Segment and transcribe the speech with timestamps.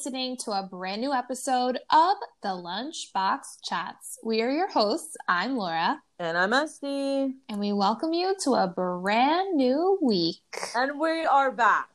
[0.00, 4.18] listening to a brand new episode of the Lunchbox Chats.
[4.24, 5.14] We are your hosts.
[5.28, 6.00] I'm Laura.
[6.18, 7.34] And I'm Este.
[7.50, 10.40] And we welcome you to a brand new week.
[10.74, 11.90] And we are back.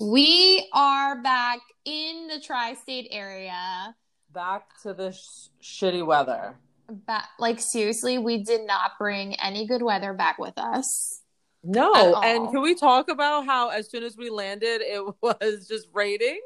[0.00, 3.94] We are back in the tri state area.
[4.32, 6.54] Back to the sh- shitty weather.
[6.88, 11.20] Back, like, seriously, we did not bring any good weather back with us.
[11.62, 15.88] No, and can we talk about how as soon as we landed, it was just
[15.92, 16.40] raining?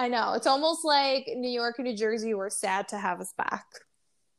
[0.00, 0.32] I know.
[0.32, 3.66] It's almost like New York and New Jersey were sad to have us back.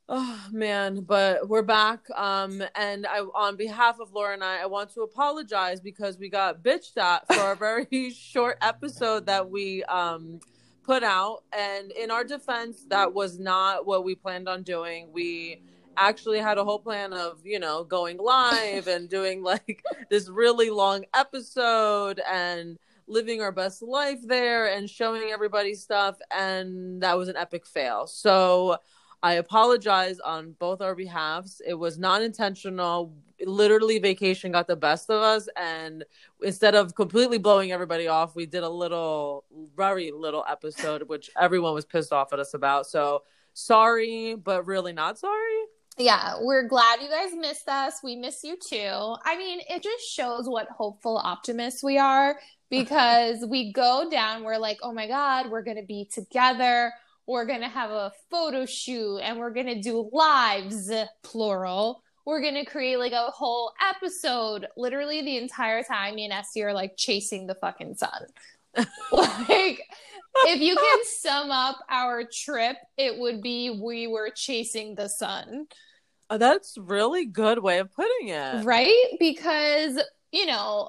[0.08, 2.00] Oh man, but we're back.
[2.16, 6.28] Um, and I, on behalf of Laura and I, I want to apologize because we
[6.28, 7.54] got bitched at for a
[7.86, 10.40] very short episode that we um
[10.82, 11.44] put out.
[11.56, 15.10] And in our defense, that was not what we planned on doing.
[15.12, 15.62] We
[15.96, 20.70] actually had a whole plan of you know going live and doing like this really
[20.70, 27.28] long episode and living our best life there and showing everybody stuff and that was
[27.28, 28.06] an epic fail.
[28.06, 28.78] So
[29.24, 33.14] i apologize on both our behalves it was not intentional.
[33.44, 36.04] Literally vacation got the best of us and
[36.42, 39.44] instead of completely blowing everybody off we did a little
[39.76, 42.86] very little episode which everyone was pissed off at us about.
[42.86, 43.22] So
[43.54, 45.62] sorry but really not sorry?
[45.98, 48.00] Yeah, we're glad you guys missed us.
[48.02, 49.14] We miss you too.
[49.24, 52.38] I mean, it just shows what hopeful optimists we are
[52.72, 56.90] because we go down, we're like, oh my God, we're going to be together.
[57.26, 60.90] We're going to have a photo shoot and we're going to do lives,
[61.22, 62.02] plural.
[62.24, 64.68] We're going to create like a whole episode.
[64.74, 68.24] Literally, the entire time, me and Este are like chasing the fucking sun.
[69.12, 69.82] like,
[70.46, 75.66] if you can sum up our trip, it would be we were chasing the sun.
[76.30, 78.64] Oh, that's really good way of putting it.
[78.64, 79.16] Right?
[79.20, 80.00] Because,
[80.30, 80.88] you know,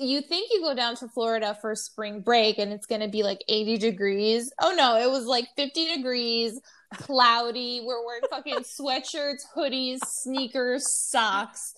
[0.00, 3.22] you think you go down to Florida for spring break and it's going to be
[3.22, 4.50] like 80 degrees.
[4.60, 6.58] Oh no, it was like 50 degrees,
[6.94, 7.82] cloudy.
[7.84, 11.74] We're wearing fucking sweatshirts, hoodies, sneakers, socks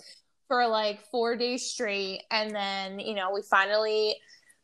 [0.46, 4.16] for like 4 days straight and then, you know, we finally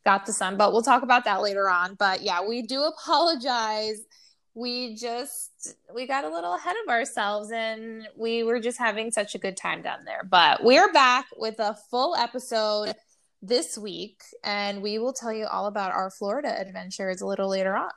[0.04, 1.94] got the sun, but we'll talk about that later on.
[1.94, 4.00] But yeah, we do apologize.
[4.54, 9.34] We just we got a little ahead of ourselves and we were just having such
[9.34, 10.22] a good time down there.
[10.28, 12.94] But we're back with a full episode
[13.42, 17.76] this week and we will tell you all about our Florida adventures a little later
[17.76, 17.90] on.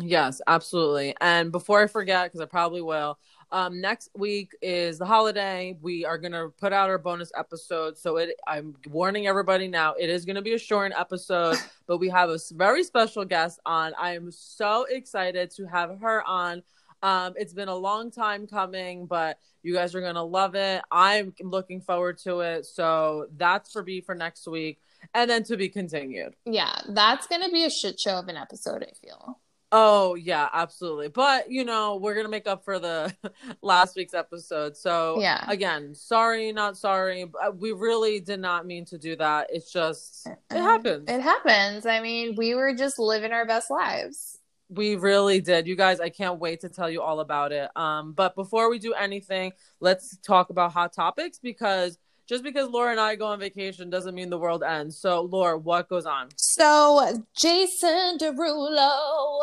[0.00, 1.14] Yes, absolutely.
[1.20, 3.18] And before I forget, because I probably will,
[3.50, 5.76] um, next week is the holiday.
[5.82, 7.98] We are gonna put out our bonus episode.
[7.98, 9.92] So it, I'm warning everybody now.
[9.92, 13.92] It is gonna be a short episode, but we have a very special guest on.
[14.00, 16.62] I am so excited to have her on.
[17.02, 20.82] Um, it's been a long time coming, but you guys are gonna love it.
[20.90, 22.66] I'm looking forward to it.
[22.66, 24.80] So that's for me for next week,
[25.14, 26.34] and then to be continued.
[26.44, 28.82] Yeah, that's gonna be a shit show of an episode.
[28.82, 29.40] I feel.
[29.74, 31.08] Oh yeah, absolutely.
[31.08, 33.14] But you know, we're gonna make up for the
[33.62, 34.76] last week's episode.
[34.76, 37.22] So yeah, again, sorry, not sorry.
[37.22, 39.46] Uh, we really did not mean to do that.
[39.50, 41.08] It's just it happens.
[41.08, 41.86] It happens.
[41.86, 44.38] I mean, we were just living our best lives.
[44.72, 45.66] We really did.
[45.66, 47.70] You guys, I can't wait to tell you all about it.
[47.76, 52.92] Um, but before we do anything, let's talk about hot topics because just because Laura
[52.92, 54.98] and I go on vacation doesn't mean the world ends.
[54.98, 56.28] So, Laura, what goes on?
[56.36, 59.40] So, Jason Derulo.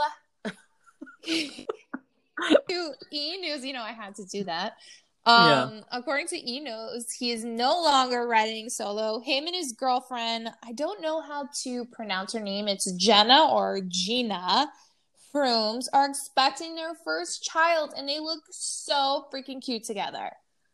[3.12, 4.78] E News, you know, I had to do that.
[5.26, 5.82] Um, yeah.
[5.92, 9.20] according to E News, he is no longer writing solo.
[9.20, 12.68] Him and his girlfriend, I don't know how to pronounce her name.
[12.68, 14.70] It's Jenna or Gina
[15.32, 20.32] Frumes are expecting their first child, and they look so freaking cute together.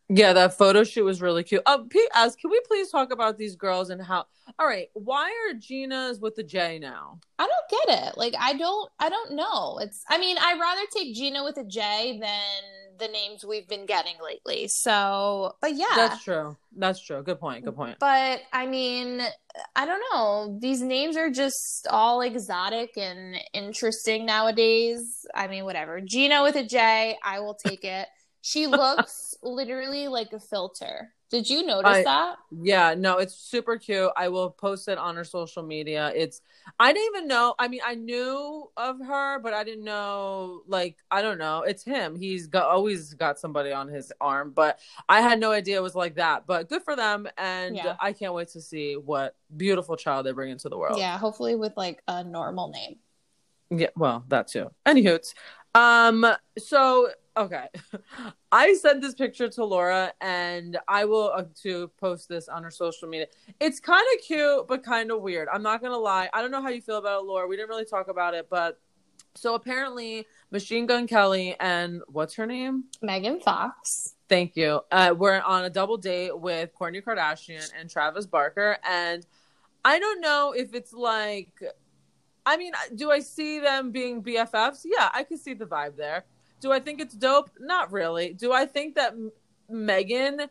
[0.08, 1.62] Yeah, that photo shoot was really cute.
[1.66, 2.36] Uh, P.S.
[2.36, 4.26] Can we please talk about these girls and how?
[4.58, 7.18] All right, why are Gina's with the J now?
[7.38, 8.16] I don't get it.
[8.16, 9.78] Like, I don't, I don't know.
[9.80, 13.86] It's, I mean, I'd rather take Gina with a J than the names we've been
[13.86, 14.68] getting lately.
[14.68, 16.56] So, but yeah, that's true.
[16.76, 17.22] That's true.
[17.22, 17.64] Good point.
[17.64, 17.98] Good point.
[17.98, 19.22] But I mean,
[19.74, 20.58] I don't know.
[20.60, 25.26] These names are just all exotic and interesting nowadays.
[25.34, 26.00] I mean, whatever.
[26.00, 28.08] Gina with a J, I will take it.
[28.46, 31.12] She looks literally like a filter.
[31.30, 32.36] Did you notice I, that?
[32.62, 34.12] Yeah, no, it's super cute.
[34.16, 36.12] I will post it on her social media.
[36.14, 36.42] It's
[36.78, 37.56] I didn't even know.
[37.58, 41.62] I mean, I knew of her, but I didn't know like I don't know.
[41.62, 42.14] It's him.
[42.14, 44.78] He's got always got somebody on his arm, but
[45.08, 46.46] I had no idea it was like that.
[46.46, 47.96] But good for them and yeah.
[47.98, 51.00] I can't wait to see what beautiful child they bring into the world.
[51.00, 52.98] Yeah, hopefully with like a normal name.
[53.70, 54.70] Yeah, well, that too.
[54.86, 55.18] Anywho,
[55.74, 56.24] um
[56.56, 57.66] so okay
[58.52, 62.70] i sent this picture to laura and i will uh, to post this on her
[62.70, 63.26] social media
[63.60, 66.62] it's kind of cute but kind of weird i'm not gonna lie i don't know
[66.62, 68.80] how you feel about it laura we didn't really talk about it but
[69.36, 72.84] So apparently, Machine Gun Kelly and what's her name?
[73.02, 74.14] Megan Fox.
[74.28, 74.80] Thank you.
[74.90, 79.26] Uh, we're on a double date with Kourtney Kardashian and Travis Barker, and
[79.84, 81.52] I don't know if it's like.
[82.48, 84.82] I mean, do I see them being BFFs?
[84.84, 86.24] Yeah, I can see the vibe there.
[86.60, 87.50] Do I think it's dope?
[87.60, 88.32] Not really.
[88.32, 89.32] Do I think that M-
[89.68, 90.48] Megan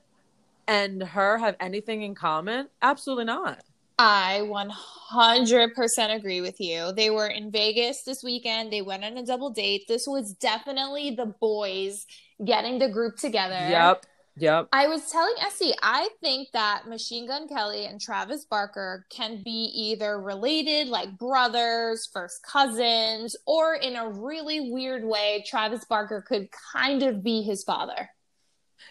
[0.68, 2.70] and her have anything in common?
[2.82, 3.60] Absolutely not.
[3.98, 6.92] I 100% agree with you.
[6.92, 8.72] They were in Vegas this weekend.
[8.72, 9.88] They went on a double date.
[9.88, 12.06] This was definitely the boys
[12.44, 13.54] getting the group together.
[13.54, 14.06] Yep.
[14.38, 14.68] Yep.
[14.74, 19.72] I was telling Essie, I think that Machine Gun Kelly and Travis Barker can be
[19.74, 26.50] either related, like brothers, first cousins, or in a really weird way, Travis Barker could
[26.74, 28.10] kind of be his father.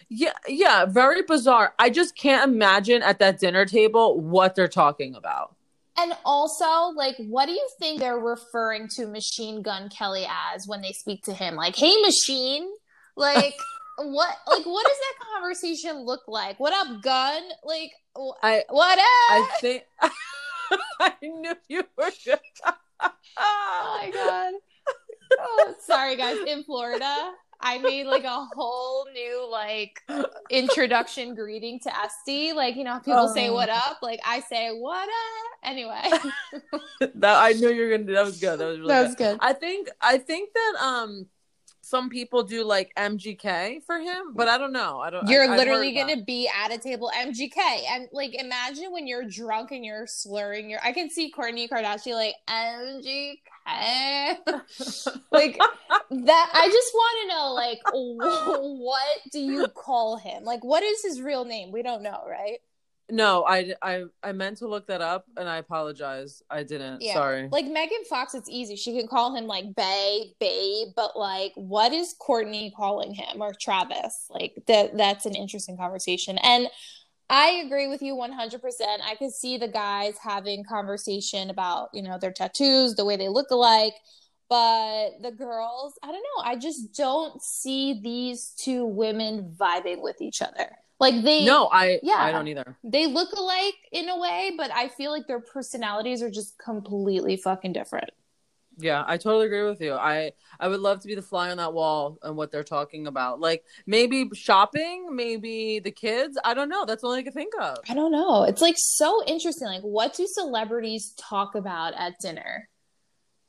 [0.09, 1.73] Yeah, yeah, very bizarre.
[1.77, 5.55] I just can't imagine at that dinner table what they're talking about.
[5.97, 10.81] And also, like, what do you think they're referring to Machine Gun Kelly as when
[10.81, 11.55] they speak to him?
[11.55, 12.69] Like, hey, Machine?
[13.15, 13.55] Like,
[13.97, 14.35] what?
[14.47, 16.59] Like, what does that conversation look like?
[16.59, 17.41] What up, Gun?
[17.63, 17.91] Like,
[18.43, 19.03] I what up?
[19.03, 19.83] I think
[20.99, 22.11] I knew you were.
[22.23, 22.39] Good.
[23.37, 24.53] oh my god.
[25.39, 26.37] Oh, sorry, guys.
[26.47, 30.01] In Florida, I made like a whole new like
[30.49, 32.55] introduction greeting to Este.
[32.55, 35.45] Like, you know, people say what up, like I say what up.
[35.63, 36.01] Anyway.
[37.15, 38.59] that I knew you were gonna do that was good.
[38.59, 39.39] That was really that was good.
[39.39, 39.39] good.
[39.41, 41.27] I think I think that um
[41.85, 45.01] some people do like MGK for him, but I don't know.
[45.01, 45.27] I don't.
[45.27, 47.57] You're I, literally gonna be at a table MGK,
[47.91, 50.79] and like imagine when you're drunk and you're slurring your.
[50.83, 53.37] I can see Kourtney Kardashian like MGK,
[55.31, 55.59] like
[56.09, 56.49] that.
[56.53, 60.43] I just want to know like what do you call him?
[60.43, 61.71] Like what is his real name?
[61.71, 62.61] We don't know, right?
[63.09, 66.41] No, I, I I meant to look that up, and I apologize.
[66.49, 67.01] I didn't.
[67.01, 67.13] Yeah.
[67.13, 67.49] Sorry.
[67.51, 68.75] Like Megan Fox, it's easy.
[68.75, 73.53] She can call him like Bay, Babe, but like, what is Kourtney calling him or
[73.53, 74.25] Travis?
[74.29, 74.97] Like that.
[74.97, 76.39] That's an interesting conversation.
[76.39, 76.67] And
[77.29, 78.61] I agree with you 100%.
[79.03, 83.29] I could see the guys having conversation about, you know, their tattoos, the way they
[83.29, 83.93] look alike.
[84.47, 86.43] But the girls, I don't know.
[86.43, 90.69] I just don't see these two women vibing with each other.
[90.99, 92.17] Like they no, I Yeah.
[92.17, 92.77] I don't either.
[92.83, 97.35] they look alike in a way, but I feel like their personalities are just completely
[97.37, 98.11] fucking different.
[98.77, 99.93] Yeah, I totally agree with you.
[99.93, 103.07] I I would love to be the fly on that wall and what they're talking
[103.07, 103.39] about.
[103.39, 106.37] Like maybe shopping, maybe the kids.
[106.43, 106.85] I don't know.
[106.85, 107.77] That's all I can think of.
[107.89, 108.43] I don't know.
[108.43, 109.67] It's like so interesting.
[109.67, 112.69] Like, what do celebrities talk about at dinner?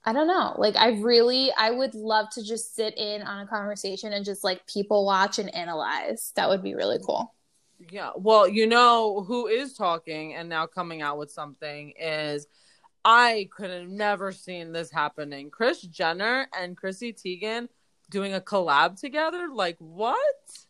[0.04, 0.54] I don't know.
[0.56, 4.44] Like, I really, I would love to just sit in on a conversation and just
[4.44, 6.32] like people watch and analyze.
[6.36, 7.34] That would be really cool.
[7.90, 8.10] Yeah.
[8.16, 12.46] Well, you know who is talking and now coming out with something is
[13.04, 15.50] I could have never seen this happening.
[15.50, 17.68] Kris Jenner and Chrissy Teigen
[18.10, 19.48] doing a collab together.
[19.52, 20.18] Like what?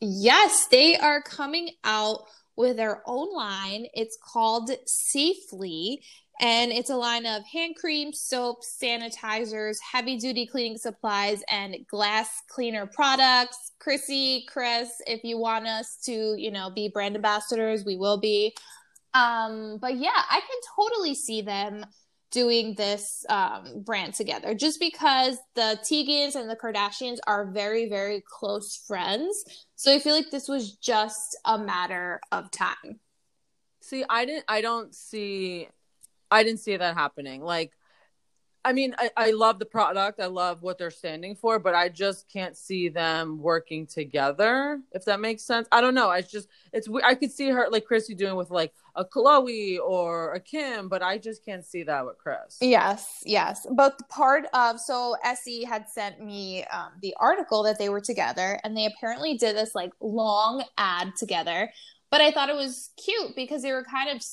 [0.00, 2.24] Yes, they are coming out
[2.56, 3.86] with their own line.
[3.94, 6.02] It's called Safely,
[6.40, 12.42] and it's a line of hand cream, soaps, sanitizers, heavy duty cleaning supplies, and glass
[12.48, 13.72] cleaner products.
[13.78, 18.54] Chrissy, Kris, if you want us to, you know, be brand ambassadors, we will be.
[19.14, 21.86] Um, but yeah, I can totally see them
[22.30, 28.22] doing this um, brand together just because the Teigens and the Kardashians are very, very
[28.28, 29.42] close friends.
[29.76, 33.00] So I feel like this was just a matter of time.
[33.80, 35.68] See, I didn't I don't see
[36.30, 37.42] I didn't see that happening.
[37.42, 37.72] Like
[38.66, 40.18] I mean, I, I love the product.
[40.18, 44.80] I love what they're standing for, but I just can't see them working together.
[44.90, 46.10] If that makes sense, I don't know.
[46.10, 46.88] I just it's.
[47.04, 51.00] I could see her like Chrissy doing with like a Khloe or a Kim, but
[51.00, 52.58] I just can't see that with Kris.
[52.60, 53.64] Yes, yes.
[53.70, 58.58] But part of so Essie had sent me um, the article that they were together,
[58.64, 61.70] and they apparently did this like long ad together.
[62.10, 64.24] But I thought it was cute because they were kind of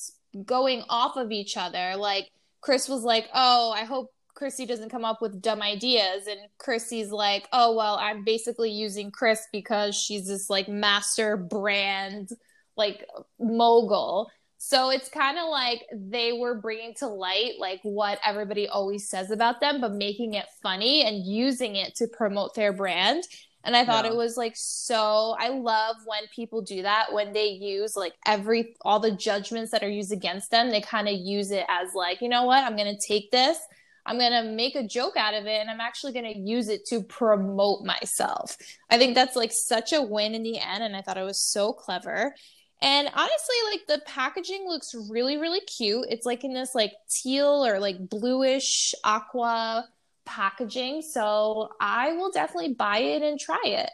[0.44, 1.96] going off of each other.
[1.96, 6.40] Like Kris was like, "Oh, I hope Chrissy doesn't come up with dumb ideas," and
[6.58, 12.30] Chrissy's like, "Oh, well, I'm basically using Kris because she's this like master brand
[12.76, 13.06] like
[13.38, 14.30] mogul."
[14.66, 19.30] So it's kind of like they were bringing to light like what everybody always says
[19.30, 23.24] about them, but making it funny and using it to promote their brand.
[23.64, 24.12] And I thought Yeah.
[24.12, 25.34] it was like so.
[25.38, 29.82] I love when people do that when they use like every all the judgments that
[29.82, 30.70] are used against them.
[30.70, 32.62] They kind of use it as like, you know what?
[32.62, 33.58] I'm gonna take this.
[34.06, 37.02] I'm gonna make a joke out of it, and I'm actually gonna use it to
[37.02, 38.54] promote myself.
[38.90, 41.40] I think that's like such a win in the end, and I thought it was
[41.40, 42.34] so clever.
[42.82, 46.04] And honestly, like the packaging looks really, really cute.
[46.10, 49.88] It's like in this like teal or like bluish aqua
[50.24, 51.02] packaging.
[51.02, 53.90] So I will definitely buy it and try it.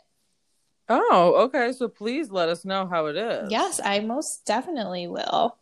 [0.88, 1.72] Oh, okay.
[1.72, 3.50] So please let us know how it is.
[3.50, 5.56] Yes, I most definitely will.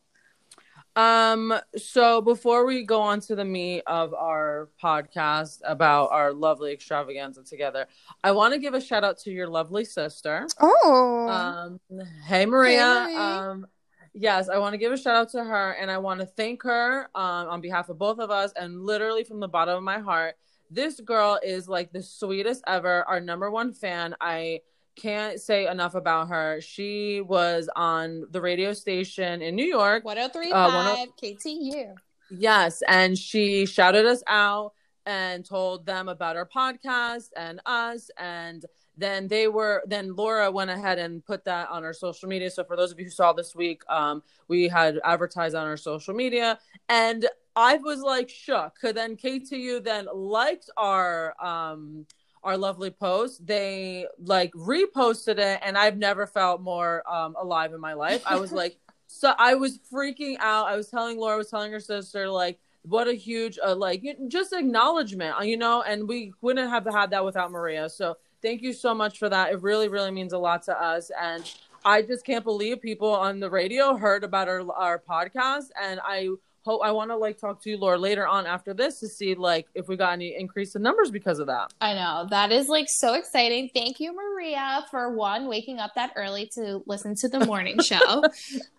[0.96, 6.72] Um, so before we go on to the meat of our podcast about our lovely
[6.72, 7.87] extravaganza together,
[8.25, 10.48] I want to give a shout out to your lovely sister.
[10.60, 11.28] Oh.
[11.28, 13.06] Um, hey Maria.
[13.08, 13.66] Hey, Um,
[14.12, 16.64] yes, I want to give a shout out to her and I want to thank
[16.64, 20.00] her um on behalf of both of us and literally from the bottom of my
[20.00, 20.34] heart.
[20.70, 24.14] This girl is like the sweetest ever, our number one fan.
[24.20, 24.60] I
[24.96, 26.60] can't say enough about her.
[26.60, 30.04] She was on the radio station in New York.
[30.04, 31.94] 1035 Uh, KTU.
[32.30, 34.72] Yes, and she shouted us out
[35.06, 38.66] and told them about our podcast and us and
[38.98, 42.50] then they were then Laura went ahead and put that on our social media.
[42.50, 45.76] So for those of you who saw this week, um, we had advertised on our
[45.76, 46.58] social media
[46.88, 47.26] and
[47.58, 48.76] I was like shook.
[48.82, 52.06] Then KTU then liked our um
[52.44, 53.44] our lovely post.
[53.46, 58.22] They like reposted it and I've never felt more um alive in my life.
[58.26, 60.68] I was like so I was freaking out.
[60.68, 64.04] I was telling Laura, I was telling her sister, like, what a huge, uh, like,
[64.28, 67.88] just acknowledgement, uh, you know, and we wouldn't have had that without Maria.
[67.88, 69.50] So thank you so much for that.
[69.50, 71.10] It really, really means a lot to us.
[71.20, 71.50] And
[71.84, 75.70] I just can't believe people on the radio heard about our, our podcast.
[75.82, 76.28] And I
[76.68, 79.34] hope, I want to like talk to you, Laura, later on after this to see
[79.34, 81.72] like if we got any increase in numbers because of that.
[81.80, 82.26] I know.
[82.28, 83.70] That is like so exciting.
[83.75, 88.22] Thank you, Maria, for one, waking up that early to listen to the morning show.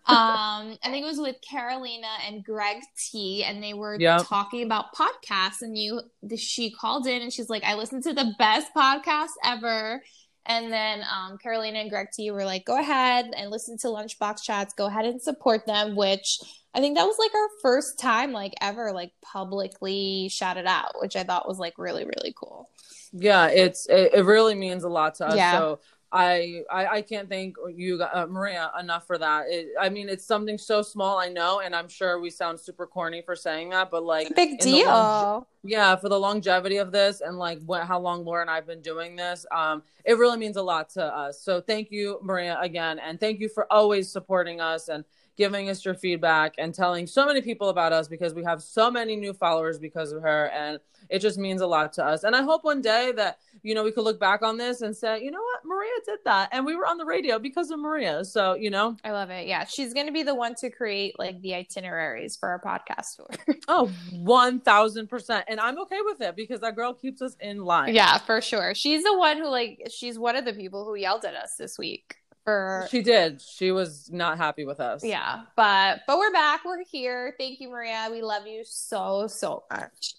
[0.06, 2.78] um, I think it was with Carolina and Greg
[3.12, 4.28] T, and they were Yep.
[4.28, 5.62] talking about podcasts.
[5.62, 6.02] And you,
[6.38, 10.02] she called in and she's like, I listened to the best podcast ever.
[10.46, 14.42] And then um, Carolina and Greg T were like, go ahead and listen to Lunchbox
[14.42, 14.74] Chats.
[14.74, 16.40] Go ahead and support them, which
[16.74, 21.16] I think that was like our first time, like ever, like publicly shouted out, which
[21.16, 22.70] I thought was like really, really cool.
[23.12, 25.36] Yeah, it's it, it really means a lot to us.
[25.36, 25.58] Yeah.
[25.58, 25.80] So
[26.12, 29.46] I, I I can't thank you, uh, Maria, enough for that.
[29.48, 32.88] It, I mean, it's something so small, I know, and I'm sure we sound super
[32.88, 35.48] corny for saying that, but like, Big deal.
[35.64, 38.82] yeah, for the longevity of this and like what how long Laura and I've been
[38.82, 41.42] doing this, um, it really means a lot to us.
[41.42, 45.04] So thank you, Maria, again, and thank you for always supporting us and
[45.40, 48.92] giving us your feedback and telling so many people about us because we have so
[48.92, 52.26] many new followers because of her and it just means a lot to us.
[52.26, 54.96] And i hope one day that you know we could look back on this and
[54.96, 55.62] say you know what?
[55.64, 58.26] Maria did that and we were on the radio because of maria.
[58.26, 58.98] So you know?
[59.06, 59.48] I love it.
[59.48, 63.16] Yeah, she's going to be the one to create like the itineraries for our podcast
[63.16, 63.56] tour.
[63.70, 67.96] oh 1000% and i'm okay with it because that girl keeps us in line.
[67.96, 68.76] Yeah, for sure.
[68.76, 71.78] She's the one who like she's one of the people who yelled at us this
[71.78, 72.19] week
[72.50, 76.66] for she did she was not happy with us Yeah, but but we're back.
[76.66, 77.36] We're here.
[77.38, 78.08] Thank you, Maria.
[78.12, 80.16] We love you so so much.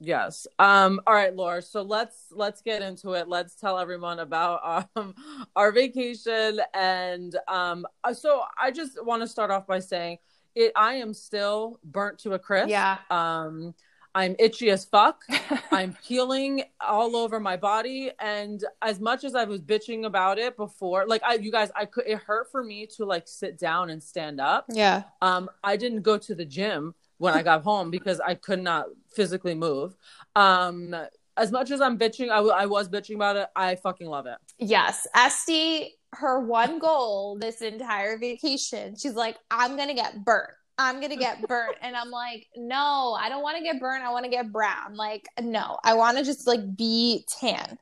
[0.00, 0.46] Yes.
[0.58, 1.62] Um all right, Laura.
[1.62, 3.28] So let's let's get into it.
[3.28, 5.14] Let's tell everyone about um
[5.56, 10.18] our vacation and um uh, so I just want to start off by saying
[10.54, 12.70] it I am still burnt to a crisp.
[12.70, 12.98] Yeah.
[13.10, 13.74] Um
[14.18, 15.22] I'm itchy as fuck.
[15.70, 20.56] I'm peeling all over my body and as much as I was bitching about it
[20.56, 23.90] before, like I you guys I could it hurt for me to like sit down
[23.90, 24.66] and stand up.
[24.68, 25.04] Yeah.
[25.22, 28.86] Um, I didn't go to the gym when I got home because I could not
[29.14, 29.96] physically move.
[30.34, 30.96] Um,
[31.36, 33.46] as much as I'm bitching, I, w- I was bitching about it.
[33.54, 34.38] I fucking love it.
[34.58, 40.50] Yes, Este, her one goal this entire vacation, she's like, I'm gonna get burnt.
[40.78, 41.76] I'm gonna get burnt.
[41.82, 44.04] And I'm like, no, I don't want to get burnt.
[44.04, 44.94] I want to get brown.
[44.96, 47.78] Like, no, I want to just like be tan.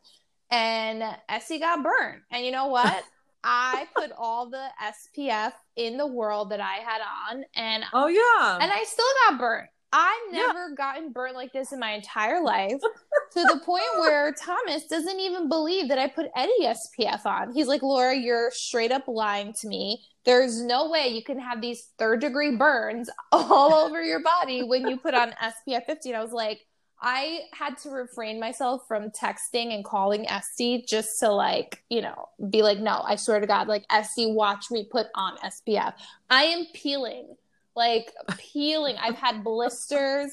[0.50, 2.22] And Este got burnt.
[2.30, 3.04] And you know what?
[3.44, 7.00] I put all the SPF in the world that I had
[7.30, 8.58] on, and Oh yeah.
[8.60, 9.68] and I still got burnt.
[9.92, 10.46] I've Yeah.
[10.48, 15.20] never gotten burnt like this in my entire life to the point where Thomas doesn't
[15.20, 17.52] even believe that I put any SPF on.
[17.52, 20.04] He's like, Laura, you're straight up lying to me.
[20.26, 24.86] There's no way you can have these third degree burns all over your body when
[24.88, 26.10] you put on SPF 50.
[26.10, 26.60] And I was like,
[27.00, 32.28] I had to refrain myself from texting and calling Este just to like, you know,
[32.50, 35.92] be like, no, I swear to God, like Este, watch me put on SPF.
[36.30, 37.36] I am peeling,
[37.74, 38.96] like peeling.
[38.96, 40.30] I've had blisters.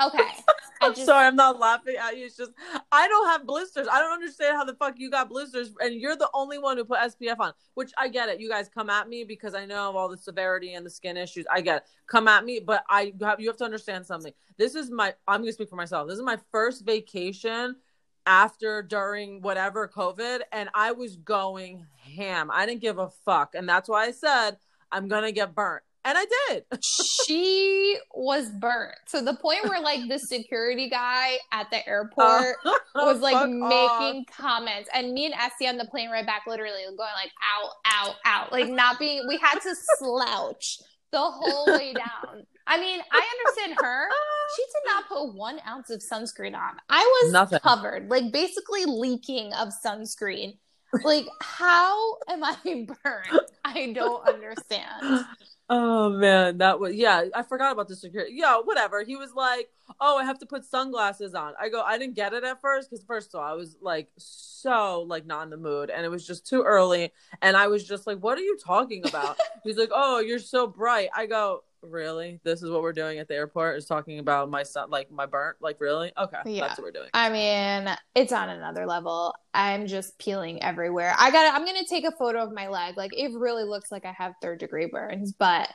[0.00, 0.18] Okay.
[0.82, 2.26] I'm sorry, I'm not laughing at you.
[2.26, 2.50] It's just
[2.92, 3.86] I don't have blisters.
[3.90, 6.84] I don't understand how the fuck you got blisters, and you're the only one who
[6.84, 7.52] put SPF on.
[7.74, 8.40] Which I get it.
[8.40, 11.46] You guys come at me because I know all the severity and the skin issues.
[11.50, 11.82] I get it.
[12.06, 14.32] Come at me, but I you have you have to understand something.
[14.58, 15.14] This is my.
[15.26, 16.08] I'm gonna speak for myself.
[16.08, 17.76] This is my first vacation
[18.26, 22.50] after during whatever COVID, and I was going ham.
[22.52, 24.58] I didn't give a fuck, and that's why I said
[24.92, 25.82] I'm gonna get burnt.
[26.04, 26.64] And I did.
[26.82, 28.96] she was burnt.
[29.06, 33.64] So the point where like the security guy at the airport uh, was like making
[33.68, 34.36] off.
[34.36, 38.14] comments, and me and Essie on the plane right back, literally going like out, out,
[38.24, 39.24] out, like not being.
[39.28, 40.78] We had to slouch
[41.10, 42.44] the whole way down.
[42.66, 44.08] I mean, I understand her.
[44.56, 46.76] She did not put one ounce of sunscreen on.
[46.88, 47.60] I was Nothing.
[47.60, 50.58] covered, like basically leaking of sunscreen.
[51.02, 53.40] Like, how am I burned?
[53.64, 55.24] I don't understand.
[55.70, 57.24] Oh man, that was yeah.
[57.34, 58.34] I forgot about the security.
[58.36, 59.02] Yeah, whatever.
[59.02, 62.34] He was like, "Oh, I have to put sunglasses on." I go, I didn't get
[62.34, 65.56] it at first because first of all, I was like so like not in the
[65.56, 68.58] mood, and it was just too early, and I was just like, "What are you
[68.62, 72.40] talking about?" He's like, "Oh, you're so bright." I go, really?
[72.44, 75.26] This is what we're doing at the airport is talking about my son like my
[75.26, 76.12] burnt like really?
[76.18, 76.66] Okay yeah.
[76.66, 77.10] that's what we're doing.
[77.14, 79.34] I mean it's on another level.
[79.52, 81.14] I'm just peeling everywhere.
[81.18, 82.96] I got i'm gonna take a photo of my leg.
[82.96, 85.68] Like it really looks like i have third degree burns but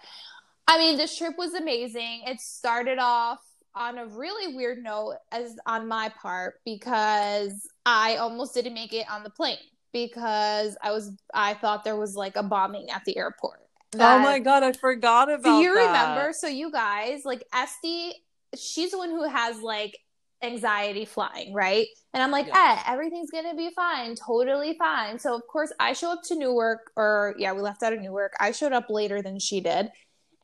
[0.68, 2.24] i mean this trip was amazing.
[2.26, 3.40] It started off
[3.76, 9.06] on a really weird note as on my part because i almost didn't make it
[9.10, 9.58] on the plane
[9.94, 14.20] because i was i thought there was like a bombing at the airport that, oh
[14.20, 15.44] my god, I forgot about.
[15.60, 15.88] Do you that.
[15.88, 16.34] remember?
[16.34, 18.16] So you guys, like Este,
[18.58, 19.98] she's the one who has like
[20.42, 21.88] anxiety flying, right?
[22.14, 22.78] And I'm like, yeah.
[22.78, 25.20] eh, everything's gonna be fine, totally fine.
[25.20, 28.34] So of course I show up to Newark, or yeah, we left out of Newark.
[28.40, 29.90] I showed up later than she did,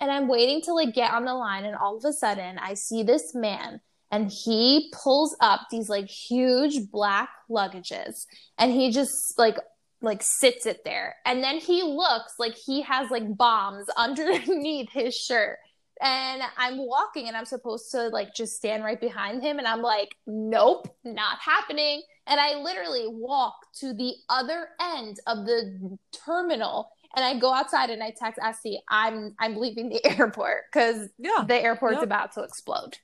[0.01, 2.73] and I'm waiting to like get on the line, and all of a sudden I
[2.73, 3.81] see this man.
[4.11, 8.25] And he pulls up these like huge black luggages
[8.57, 9.57] and he just like
[10.05, 15.15] like sits it there and then he looks like he has like bombs underneath his
[15.15, 15.57] shirt
[16.01, 19.81] and i'm walking and i'm supposed to like just stand right behind him and i'm
[19.81, 26.89] like nope not happening and i literally walk to the other end of the terminal
[27.15, 31.43] and I go outside and I text Essie, I'm I'm leaving the airport because yeah,
[31.47, 32.97] the airport's about to explode.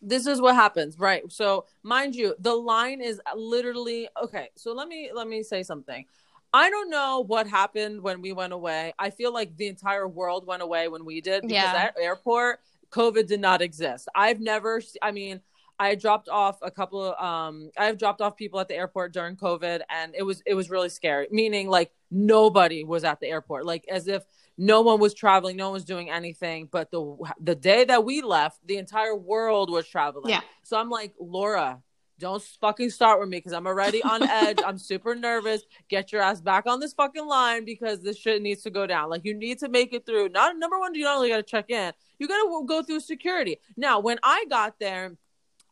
[0.00, 1.22] This is what happens, right?
[1.30, 4.48] So, mind you, the line is literally okay.
[4.56, 6.06] So let me let me say something.
[6.52, 8.94] I don't know what happened when we went away.
[8.98, 11.90] I feel like the entire world went away when we did because yeah.
[11.90, 14.08] at airport, COVID did not exist.
[14.14, 15.40] I've never, I mean,
[15.78, 19.36] I dropped off a couple of, um, I've dropped off people at the airport during
[19.36, 21.28] COVID and it was, it was really scary.
[21.30, 24.24] Meaning like nobody was at the airport, like as if
[24.56, 26.68] no one was traveling, no one was doing anything.
[26.70, 30.30] But the, the day that we left, the entire world was traveling.
[30.30, 30.40] Yeah.
[30.64, 31.80] So I'm like, Laura,
[32.18, 34.58] don't fucking start with me because I'm already on edge.
[34.64, 35.62] I'm super nervous.
[35.88, 39.10] Get your ass back on this fucking line because this shit needs to go down.
[39.10, 40.30] Like you need to make it through.
[40.30, 43.00] Not number one, you not only got to check in, you got to go through
[43.00, 43.58] security.
[43.76, 45.16] Now, when I got there,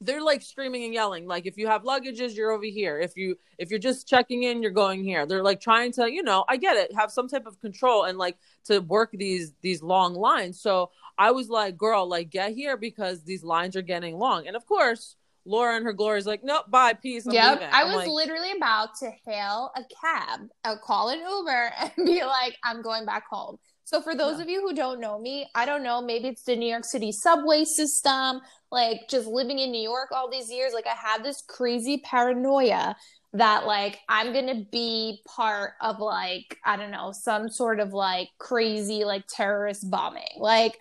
[0.01, 3.35] they're like screaming and yelling like if you have luggages you're over here if you
[3.57, 6.57] if you're just checking in you're going here they're like trying to you know i
[6.57, 10.61] get it have some type of control and like to work these these long lines
[10.61, 14.55] so i was like girl like get here because these lines are getting long and
[14.55, 17.27] of course Laura and her glory is like, nope, bye, peace.
[17.27, 17.63] I'm yep.
[17.73, 22.23] I was like, literally about to hail a cab, I'll call an Uber, and be
[22.25, 23.59] like, I'm going back home.
[23.85, 24.43] So for those yeah.
[24.43, 27.13] of you who don't know me, I don't know, maybe it's the New York City
[27.13, 28.41] subway system,
[28.73, 32.97] like just living in New York all these years, like I had this crazy paranoia
[33.33, 37.93] that like I'm going to be part of like I don't know, some sort of
[37.93, 40.25] like crazy like terrorist bombing.
[40.39, 40.79] Like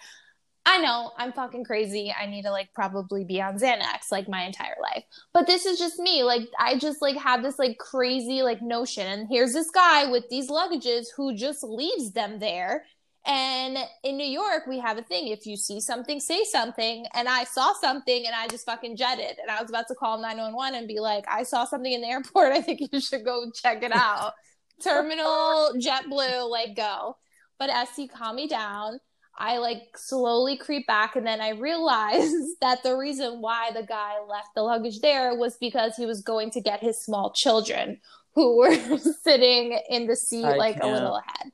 [0.68, 2.14] I know I'm fucking crazy.
[2.20, 5.04] I need to like probably be on Xanax like my entire life.
[5.32, 6.24] But this is just me.
[6.24, 9.06] Like I just like have this like crazy like notion.
[9.06, 12.84] And here's this guy with these luggages who just leaves them there.
[13.28, 15.28] And in New York, we have a thing.
[15.28, 17.06] If you see something, say something.
[17.14, 19.38] And I saw something and I just fucking jetted.
[19.40, 22.08] And I was about to call 911 and be like, I saw something in the
[22.08, 22.52] airport.
[22.54, 24.34] I think you should go check it out.
[24.84, 27.18] Terminal, JetBlue, like go.
[27.58, 29.00] But Essie, calm me down
[29.38, 34.14] I like slowly creep back and then I realized that the reason why the guy
[34.28, 38.00] left the luggage there was because he was going to get his small children
[38.34, 38.76] who were
[39.24, 40.90] sitting in the seat I like can't.
[40.90, 41.52] a little ahead.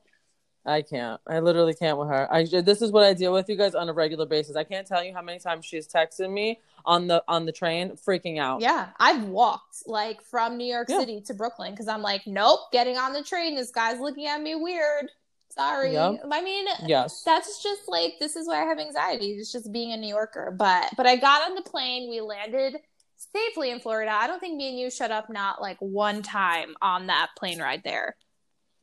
[0.64, 1.20] I can't.
[1.28, 2.32] I literally can't with her.
[2.32, 4.56] I this is what I deal with you guys on a regular basis.
[4.56, 7.92] I can't tell you how many times she's texted me on the on the train
[7.92, 8.62] freaking out.
[8.62, 11.00] Yeah, I've walked like from New York yeah.
[11.00, 14.40] City to Brooklyn cuz I'm like, "Nope, getting on the train this guy's looking at
[14.40, 15.10] me weird."
[15.52, 15.94] Sorry.
[15.94, 16.22] Yep.
[16.32, 17.24] I mean, yes.
[17.24, 19.32] That's just like this is why I have anxiety.
[19.32, 20.54] It's just being a New Yorker.
[20.58, 22.10] But but I got on the plane.
[22.10, 22.78] We landed
[23.18, 24.12] safely in Florida.
[24.12, 27.60] I don't think me and you shut up not like one time on that plane
[27.60, 28.16] ride there.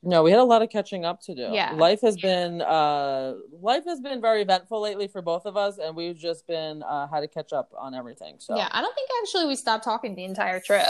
[0.03, 1.49] No, we had a lot of catching up to do.
[1.51, 1.73] Yeah.
[1.73, 5.97] Life has been uh life has been very eventful lately for both of us and
[5.97, 8.37] we've just been uh had to catch up on everything.
[8.39, 10.87] So Yeah, I don't think actually we stopped talking the entire trip.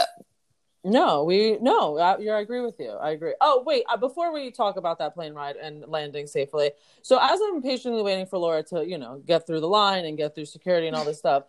[0.83, 1.97] No, we no.
[1.97, 2.91] I, you I agree with you.
[2.91, 3.33] I agree.
[3.41, 7.39] Oh wait, uh, before we talk about that plane ride and landing safely, so as
[7.41, 10.45] I'm patiently waiting for Laura to you know get through the line and get through
[10.45, 11.43] security and all this stuff,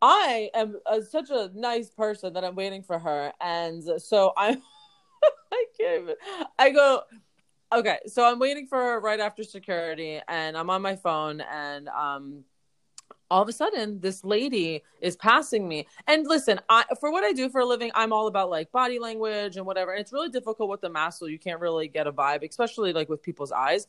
[0.00, 4.62] I am uh, such a nice person that I'm waiting for her, and so I'm.
[5.52, 6.14] I can't even.
[6.58, 7.02] I go.
[7.72, 11.88] Okay, so I'm waiting for her right after security, and I'm on my phone, and
[11.88, 12.44] um,
[13.30, 15.86] all of a sudden this lady is passing me.
[16.06, 18.98] And listen i for what i do for a living i'm all about like body
[18.98, 19.92] language and whatever.
[19.92, 22.92] And it's really difficult with the mask so you can't really get a vibe especially
[22.92, 23.86] like with people's eyes.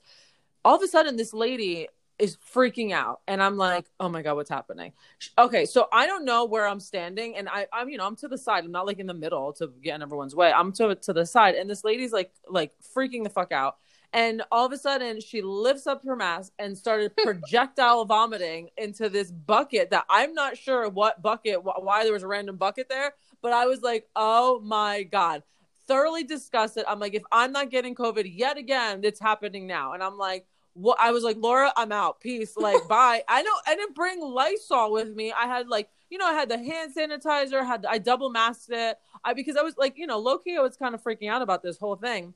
[0.64, 1.88] All of a sudden this lady
[2.20, 3.22] is freaking out.
[3.28, 4.94] And i'm like oh my god what's happening?
[5.38, 7.36] Okay so i don't know where i'm standing.
[7.36, 8.64] And i i'm you know i'm to the side.
[8.64, 10.52] I'm not like in the middle to get in everyone's way.
[10.52, 11.56] I'm to to the side.
[11.56, 13.78] And this lady's like like freaking the fuck out
[14.14, 19.10] and all of a sudden, she lifts up her mask and started projectile vomiting into
[19.10, 23.14] this bucket that I'm not sure what bucket, why there was a random bucket there.
[23.42, 25.44] But I was like, oh my God,
[25.88, 26.84] thoroughly disgusted.
[26.88, 29.94] I'm like, if I'm not getting COVID yet again, it's happening now.
[29.94, 32.20] And I'm like, what I was like, Laura, I'm out.
[32.20, 32.58] Peace.
[32.58, 33.24] Like, bye.
[33.30, 35.32] I know I didn't bring Lysol with me.
[35.32, 38.98] I had like, you know, I had the hand sanitizer, had I double masked it.
[39.24, 41.42] I because I was like, you know, low key, I was kind of freaking out
[41.42, 42.34] about this whole thing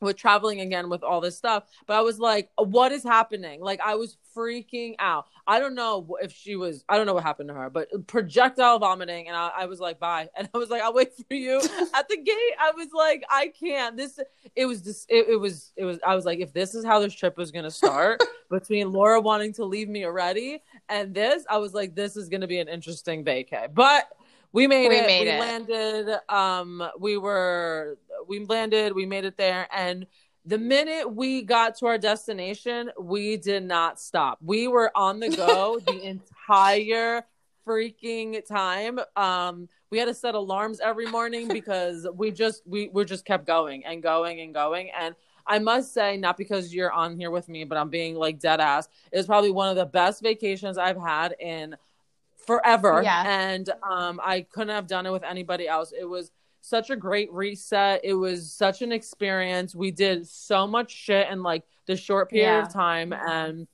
[0.00, 3.80] with traveling again with all this stuff but i was like what is happening like
[3.80, 7.48] i was freaking out i don't know if she was i don't know what happened
[7.48, 10.82] to her but projectile vomiting and i, I was like bye and i was like
[10.82, 11.56] i'll wait for you
[11.94, 14.18] at the gate i was like i can't this
[14.56, 16.98] it was just it, it was it was i was like if this is how
[16.98, 21.44] this trip is going to start between laura wanting to leave me already and this
[21.50, 24.08] i was like this is going to be an interesting vacay but
[24.52, 25.06] we made we it.
[25.06, 25.40] Made we it.
[25.40, 26.18] landed.
[26.28, 27.98] Um, we were
[28.30, 28.94] we landed.
[28.94, 30.06] We made it there, and
[30.46, 34.38] the minute we got to our destination, we did not stop.
[34.40, 37.24] We were on the go the entire
[37.66, 39.00] freaking time.
[39.16, 43.46] Um, we had to set alarms every morning because we just we we just kept
[43.46, 45.14] going and going and going and.
[45.46, 48.60] I must say, not because you're on here with me, but I'm being like dead
[48.60, 48.88] ass.
[49.10, 51.76] It was probably one of the best vacations I've had in
[52.46, 53.00] forever.
[53.02, 53.24] Yeah.
[53.26, 55.92] And um, I couldn't have done it with anybody else.
[55.98, 58.00] It was such a great reset.
[58.04, 59.74] It was such an experience.
[59.74, 62.62] We did so much shit in like the short period yeah.
[62.62, 63.12] of time.
[63.12, 63.66] And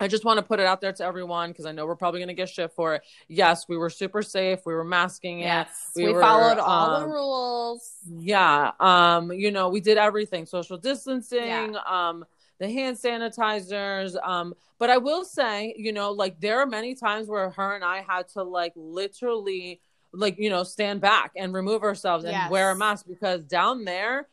[0.00, 2.20] I just want to put it out there to everyone because I know we're probably
[2.20, 3.02] going to get shit for it.
[3.28, 4.60] Yes, we were super safe.
[4.66, 5.44] We were masking it.
[5.44, 7.92] Yes, we, we were, followed all um, the rules.
[8.10, 8.72] Yeah.
[8.80, 11.74] Um, you know, we did everything social distancing.
[11.74, 11.78] Yeah.
[11.86, 12.24] Um,
[12.58, 14.16] the hand sanitizers.
[14.26, 17.84] Um, but I will say, you know, like there are many times where her and
[17.84, 19.80] I had to like literally
[20.12, 22.50] like, you know, stand back and remove ourselves and yes.
[22.50, 24.28] wear a mask because down there,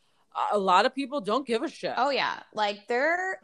[0.51, 1.93] a lot of people don't give a shit.
[1.97, 2.39] Oh yeah.
[2.53, 3.39] Like there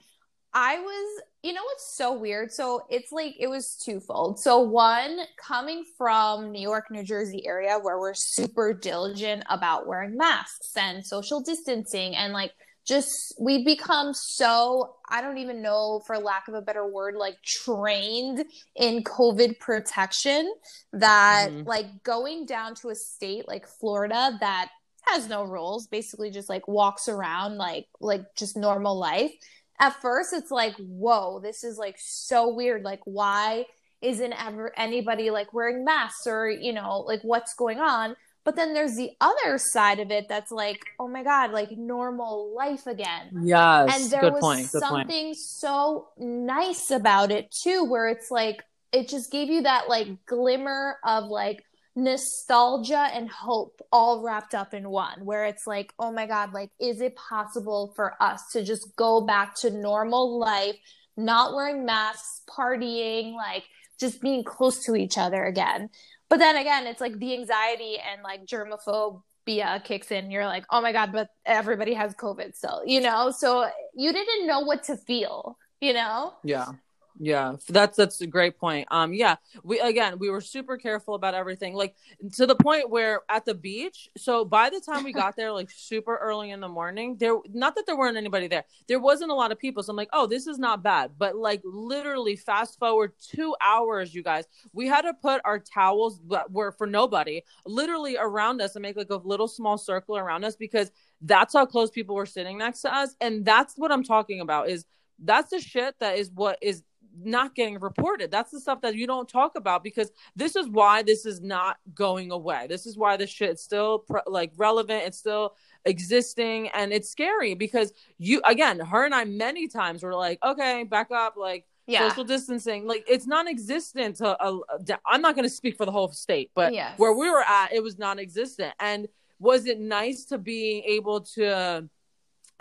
[0.58, 2.50] I was, you know what's so weird?
[2.50, 4.40] So it's like it was twofold.
[4.40, 10.16] So one, coming from New York, New Jersey area where we're super diligent about wearing
[10.16, 12.54] masks and social distancing and like
[12.86, 17.42] just we've become so i don't even know for lack of a better word like
[17.44, 18.46] trained
[18.76, 20.54] in covid protection
[20.94, 21.68] that mm-hmm.
[21.68, 24.70] like going down to a state like florida that
[25.06, 29.32] has no rules basically just like walks around like like just normal life.
[29.80, 32.84] At first it's like whoa this is like so weird.
[32.84, 33.66] Like why
[34.02, 38.16] isn't ever anybody like wearing masks or you know like what's going on
[38.46, 42.56] but then there's the other side of it that's like, oh my God, like normal
[42.56, 43.42] life again.
[43.44, 44.00] Yes.
[44.00, 45.36] And there good was point, something point.
[45.36, 50.98] so nice about it too, where it's like, it just gave you that like glimmer
[51.04, 51.64] of like
[51.96, 56.70] nostalgia and hope all wrapped up in one, where it's like, oh my God, like,
[56.80, 60.76] is it possible for us to just go back to normal life,
[61.18, 63.64] not wearing masks, partying, like,
[63.98, 65.90] just being close to each other again.
[66.30, 70.32] But then again, it's like the anxiety and like germophobia kicks in.
[70.32, 73.32] You're like, oh my God, but everybody has COVID still, you know?
[73.32, 76.34] So you didn't know what to feel, you know?
[76.44, 76.68] Yeah.
[77.18, 78.88] Yeah, that's that's a great point.
[78.92, 81.96] Um, yeah, we again we were super careful about everything, like
[82.34, 84.10] to the point where at the beach.
[84.18, 87.76] So by the time we got there, like super early in the morning, there not
[87.76, 89.82] that there weren't anybody there, there wasn't a lot of people.
[89.82, 91.12] So I'm like, oh, this is not bad.
[91.18, 96.20] But like literally, fast forward two hours, you guys, we had to put our towels
[96.32, 100.44] that were for nobody, literally around us, and make like a little small circle around
[100.44, 104.04] us because that's how close people were sitting next to us, and that's what I'm
[104.04, 104.70] talking about.
[104.70, 104.86] Is
[105.24, 106.84] that's the shit that is what is
[107.24, 108.32] not getting reported.
[108.32, 111.78] That's the stuff that you don't talk about because this is why this is not
[111.94, 112.68] going away.
[112.68, 115.04] This is why this shit is still pre- like relevant.
[115.06, 120.16] It's still existing and it's scary because you again, her and I many times were
[120.16, 122.10] like, okay, back up, like yeah.
[122.10, 124.58] social distancing like it's non-existent to, uh,
[125.06, 126.94] i'm not going to speak for the whole state but yeah.
[126.98, 129.08] where we were at it was non-existent and
[129.40, 131.88] was it nice to be able to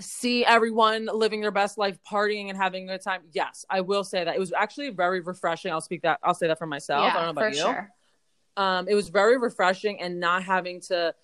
[0.00, 3.22] see everyone living their best life partying and having a good time.
[3.32, 4.34] Yes i will say that.
[4.34, 5.70] It was actually very refreshing.
[5.70, 7.04] I'll speak that i'll say that for myself.
[7.04, 7.60] Yeah, i don't know about you.
[7.60, 7.90] sure.
[8.56, 11.14] um it was very refreshing and not having to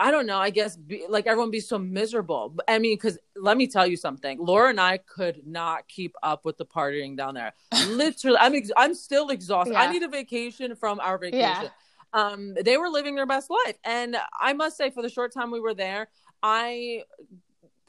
[0.00, 2.54] i don't know i guess be, like everyone be so miserable.
[2.66, 4.38] I mean because let me tell you something.
[4.40, 7.52] Laura and i could not keep up with the partying down there.
[7.88, 9.74] Literally i'm ex- i'm still exhausted.
[9.74, 9.82] Yeah.
[9.82, 11.40] i need a vacation from our vacation.
[11.40, 11.68] Yeah.
[12.12, 13.76] um they were living their best life.
[13.84, 16.08] And i must say for the short time we were there
[16.42, 17.02] i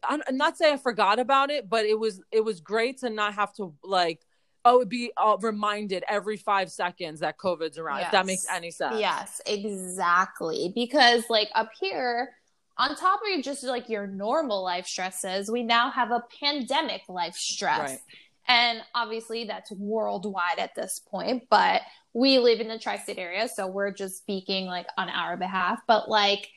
[0.08, 3.34] i'm not saying i forgot about it but it was it was great to not
[3.34, 4.22] have to like
[4.66, 8.98] oh be uh, reminded every five seconds that covid's around if that makes any sense
[9.00, 10.72] Yes, exactly.
[10.74, 12.30] Because like up here,
[12.78, 17.36] on top of just like your normal life stresses, we now have a pandemic life
[17.36, 17.92] stress.
[17.92, 18.00] Right.
[18.48, 21.82] And obviously that's worldwide at this point, but
[22.14, 25.80] we live in the tri-state area, so we're just speaking like on our behalf.
[25.88, 26.48] But like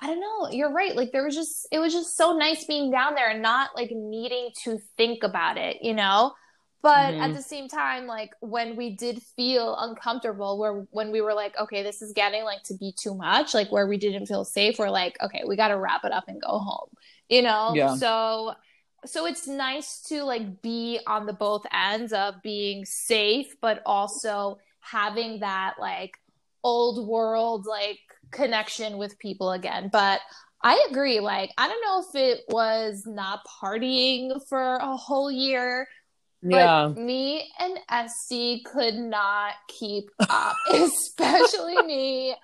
[0.00, 0.94] I don't know, you're right.
[0.94, 3.90] Like there was just it was just so nice being down there and not like
[3.90, 6.34] needing to think about it, you know?
[6.82, 7.20] But Mhm.
[7.20, 11.58] at the same time, like when we did feel uncomfortable, where when we were like,
[11.58, 14.78] okay, this is getting like to be too much, like where we didn't feel safe,
[14.78, 16.88] we're like, okay, we got to wrap it up and go home,
[17.28, 17.74] you know?
[17.74, 17.88] Yeah.
[17.88, 18.54] So,
[19.04, 24.58] so it's nice to like be on the both ends of being safe, but also
[24.80, 26.12] having that like
[26.62, 27.98] old world like
[28.30, 29.90] connection with people again.
[29.92, 30.20] But
[30.62, 31.20] I agree.
[31.20, 35.86] Like, I don't know if it was not partying for a whole year,
[36.42, 42.34] but yeah me and Este could not keep up, especially me.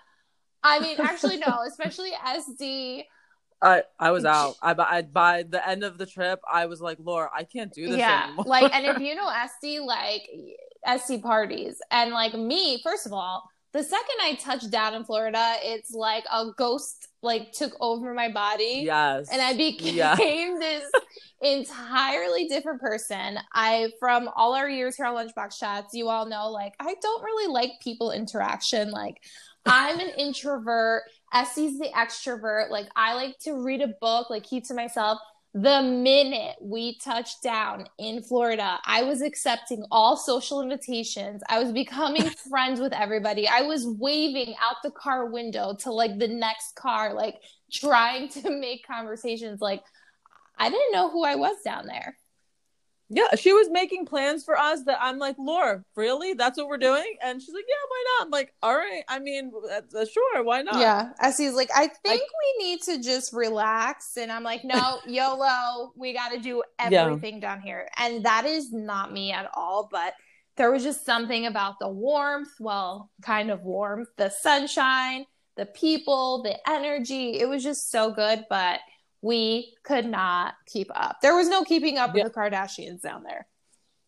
[0.63, 3.05] I mean, actually, no, especially Este.
[3.63, 4.57] I, I was out.
[4.61, 7.73] I, by- I by the end of the trip, I was like, Laura, I can't
[7.73, 8.45] do this yeah, anymore.
[8.47, 10.29] like, and if you know Este, like
[10.85, 15.57] Este parties, and like me, first of all, the second I touched down in Florida,
[15.63, 18.83] it's like a ghost like took over my body.
[18.85, 20.15] yes, and I became Yeah.
[20.61, 20.85] this
[21.43, 23.39] entirely different person.
[23.53, 27.23] I, from all our years here on Lunchbox Chats, you all know, like, I don't
[27.23, 28.91] really like people interaction.
[28.91, 29.21] Like,
[29.67, 31.03] I'm an introvert.
[31.33, 32.71] Essie's the extrovert.
[32.71, 35.19] Like, I like to read a book, like, keep to myself.
[35.57, 41.43] The minute we touched down in Florida, I was accepting all social invitations.
[41.49, 43.47] I was becoming friends with everybody.
[43.47, 47.37] I was waving out the car window to like the next car, like
[47.73, 49.61] trying to make conversations.
[49.61, 49.83] Like,
[50.59, 52.17] I didn't know who I was down there.
[53.11, 54.83] Yeah, she was making plans for us.
[54.85, 56.33] That I'm like, Laura, really?
[56.35, 57.17] That's what we're doing?
[57.23, 58.25] And she's like, Yeah, why not?
[58.27, 59.03] I'm like, All right.
[59.09, 60.81] I mean, uh, sure, why not?
[60.81, 61.11] Yeah.
[61.21, 62.23] Essie's like, I think
[62.59, 64.17] we need to just relax.
[64.17, 67.05] And I'm like, no, YOLO, we got to do Yeah.
[67.05, 67.89] everything down here.
[67.99, 69.89] And that is not me at all.
[69.91, 70.15] But
[70.57, 76.43] there was just something about the warmth, well, kind of warmth, the sunshine, the people,
[76.43, 77.39] the energy.
[77.39, 78.45] It was just so good.
[78.49, 78.81] But
[79.25, 81.17] we could not keep up.
[81.23, 82.25] There was no keeping up Yeah.
[82.25, 83.47] with the Kardashians down there.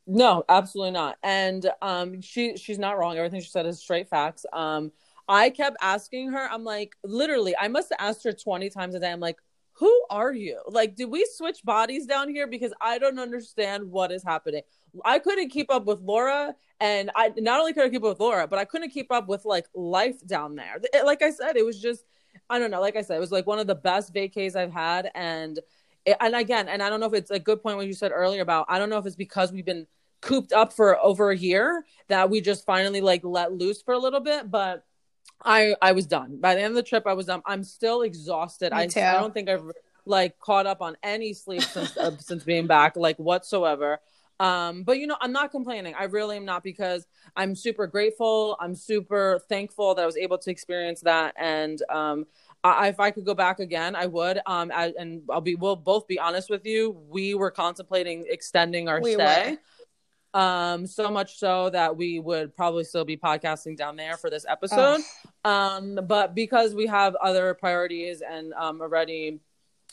[0.07, 1.17] No, absolutely not.
[1.23, 3.17] And um she she's not wrong.
[3.17, 4.45] Everything she said is straight facts.
[4.53, 4.93] Um
[5.29, 9.01] I kept asking her, I'm like, literally, I must have asked her 20 times a
[9.01, 9.11] day.
[9.11, 9.39] I'm like,
[9.73, 10.61] who are you?
[10.69, 12.47] Like, did we switch bodies down here?
[12.47, 14.63] Because I don't understand what is happening.
[15.05, 18.47] I couldn't keep up with Laura, and I not only couldn't keep up with Laura,
[18.47, 20.77] but I couldn't keep up with like life down there.
[20.95, 22.05] It- like I said, it was just,
[22.49, 22.81] I don't know.
[22.81, 25.59] Like I said, it was like one of the best vacays I've had, and
[26.05, 28.13] it, and again, and I don't know if it's a good point what you said
[28.15, 29.87] earlier about I don't know if it's because we've been
[30.21, 33.99] cooped up for over a year that we just finally like let loose for a
[33.99, 34.85] little bit, but.
[35.45, 37.07] I I was done by the end of the trip.
[37.07, 37.43] I was done.
[37.45, 38.73] I'm still exhausted.
[38.73, 38.85] I.
[39.17, 39.71] I don't think I've
[40.07, 44.01] like caught up on any sleep since uh, since being back, like whatsoever.
[44.39, 45.95] Um, but you know, I'm not complaining.
[45.99, 48.57] I really am not because I'm super grateful.
[48.61, 51.35] I'm super thankful that I was able to experience that.
[51.39, 52.27] And um,
[52.63, 54.39] I, if I could go back again, I would.
[54.47, 55.55] Um, I, and I'll be.
[55.55, 56.91] We'll both be honest with you.
[57.09, 59.59] We were contemplating extending our We stay.
[60.35, 64.45] Um, so much so that we would probably still be podcasting down there for this
[64.47, 65.01] episode.
[65.45, 69.41] Um, but because we have other priorities and um already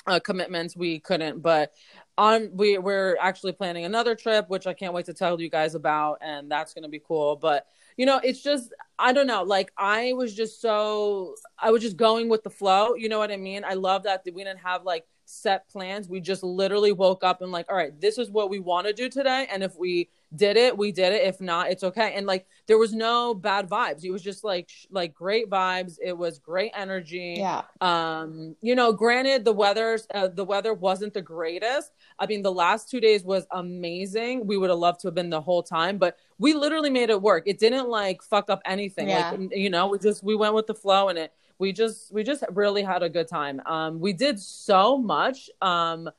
[0.06, 1.42] uh, commitments, we couldn't.
[1.42, 1.72] But
[2.18, 5.76] on we we're actually planning another trip, which I can't wait to tell you guys
[5.76, 7.36] about, and that's gonna be cool.
[7.36, 7.66] But
[7.98, 9.44] you know, it's just I don't know.
[9.44, 12.96] Like I was just so I was just going with the flow.
[12.96, 13.64] You know what I mean?
[13.66, 16.08] I love that we didn't have like set plans.
[16.08, 18.94] We just literally woke up and like, all right, this is what we want to
[18.94, 21.24] do today, and if we did it we did it.
[21.24, 22.14] If not it's okay.
[22.16, 24.04] And like there was no bad vibes.
[24.04, 25.98] It was just like sh- like great vibes.
[26.04, 27.36] It was great energy.
[27.38, 27.62] Yeah.
[27.82, 31.92] um you know granted the weather uh, the weather wasn't the greatest.
[32.20, 34.48] I mean the last two days was amazing.
[34.48, 37.22] We would have loved to have been the whole time but we literally made it
[37.22, 37.44] work.
[37.46, 39.10] It didn't like fuck up anything.
[39.10, 39.32] Yeah.
[39.32, 42.24] like you know we just we went with the flow and it we just we
[42.24, 43.62] just really had a good time.
[43.66, 45.50] Um, we did so much.
[45.62, 46.10] Um,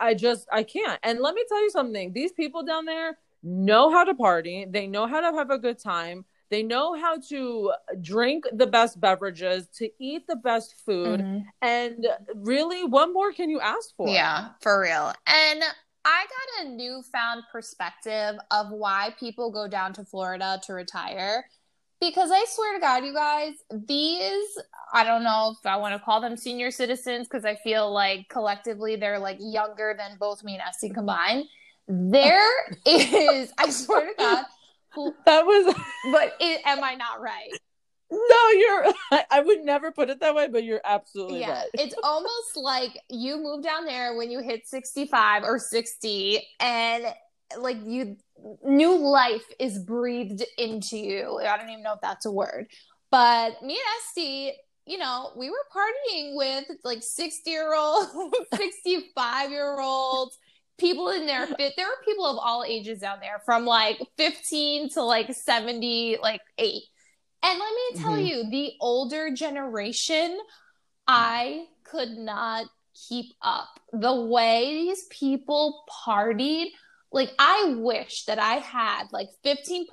[0.00, 0.98] I just I can't.
[1.02, 2.12] And let me tell you something.
[2.12, 4.66] These people down there know how to party.
[4.68, 6.24] They know how to have a good time.
[6.50, 11.20] They know how to drink the best beverages, to eat the best food.
[11.20, 11.38] Mm-hmm.
[11.62, 14.08] And really, what more can you ask for?
[14.08, 15.12] Yeah, for real.
[15.26, 15.62] And
[16.04, 21.46] I got a newfound perspective of why people go down to Florida to retire.
[22.04, 24.58] Because I swear to God, you guys, these,
[24.92, 28.28] I don't know if I want to call them senior citizens because I feel like
[28.28, 31.44] collectively they're like younger than both me and Este combined.
[31.88, 34.44] There is, I swear to God,
[35.24, 35.74] That was
[36.12, 37.50] but it, am I not right?
[38.10, 38.86] no, you're.
[39.10, 41.68] I, I would never put it that way, but you're absolutely yeah, right.
[41.74, 47.06] it's almost like you move down there when you hit 65 or 60 and
[47.58, 48.16] like you
[48.62, 51.38] new life is breathed into you.
[51.38, 52.66] I don't even know if that's a word.
[53.10, 54.54] But me and Este,
[54.86, 58.10] you know, we were partying with like 60 year olds,
[58.54, 60.36] 65 year olds,
[60.78, 61.74] people in their fit.
[61.76, 66.40] There were people of all ages down there from like 15 to like 70, like
[66.58, 66.82] eight.
[67.42, 68.26] And let me tell Mhm.
[68.26, 70.38] you, the older generation,
[71.06, 72.66] I could not
[73.08, 73.68] keep up.
[73.92, 76.68] The way these people partied,
[77.14, 79.86] like I wish that I had like 15%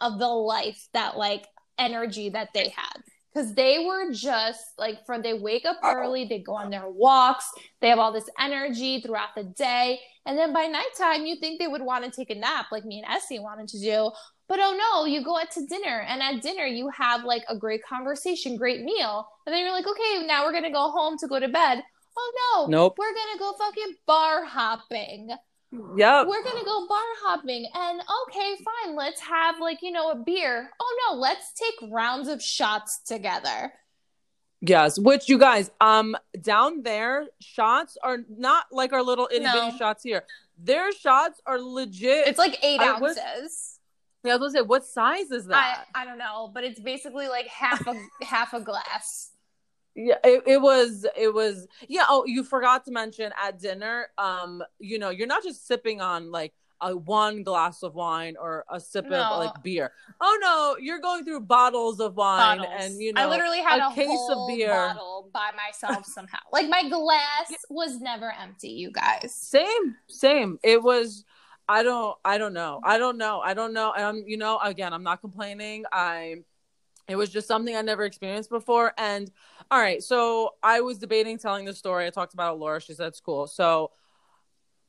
[0.00, 1.46] of the life that like
[1.78, 3.02] energy that they had.
[3.34, 7.46] Cause they were just like from they wake up early, they go on their walks,
[7.80, 9.98] they have all this energy throughout the day.
[10.26, 12.98] And then by nighttime, you think they would want to take a nap like me
[13.02, 14.10] and Essie wanted to do.
[14.48, 17.56] But oh no, you go out to dinner, and at dinner you have like a
[17.56, 21.26] great conversation, great meal, and then you're like, okay, now we're gonna go home to
[21.26, 21.82] go to bed.
[22.18, 22.96] Oh no, Nope.
[22.98, 25.30] we're gonna go fucking bar hopping.
[25.72, 26.26] Yep.
[26.26, 30.68] We're gonna go bar hopping, and okay, fine, let's have like you know a beer.
[30.78, 33.72] Oh no, let's take rounds of shots together.
[34.60, 39.70] Yes, which you guys, um, down there, shots are not like our little itty bitty
[39.72, 39.76] No.
[39.76, 40.24] shots here.
[40.58, 42.28] Their shots are legit.
[42.28, 43.80] It's like eight I was- ounces.
[44.22, 45.86] yeah, I was gonna say, what size is I, that?
[45.94, 49.30] I don't know, but it's basically like half a half a glass.
[49.94, 52.04] Yeah, it, it was, it was, yeah.
[52.08, 56.30] Oh, you forgot to mention at dinner, um, you know, you're not just sipping on
[56.30, 59.22] like a one glass of wine or a sip No.
[59.22, 59.92] of like beer.
[60.20, 62.74] Oh no, you're going through bottles of wine Bottles.
[62.80, 64.70] and you know, I literally had a a, case of beer.
[64.70, 66.38] bottle by myself somehow.
[66.52, 69.32] Like my glass was never empty, you guys.
[69.32, 71.24] same same it was
[71.68, 74.92] i don't i don't know i don't know i don't know um you know again
[74.92, 76.34] i'm not complaining i
[77.08, 79.30] it was just something i never experienced before and
[79.72, 82.06] all right so i was debating telling the story.
[82.06, 82.80] I talked about it laura.
[82.80, 83.46] She said it's cool.
[83.46, 83.90] So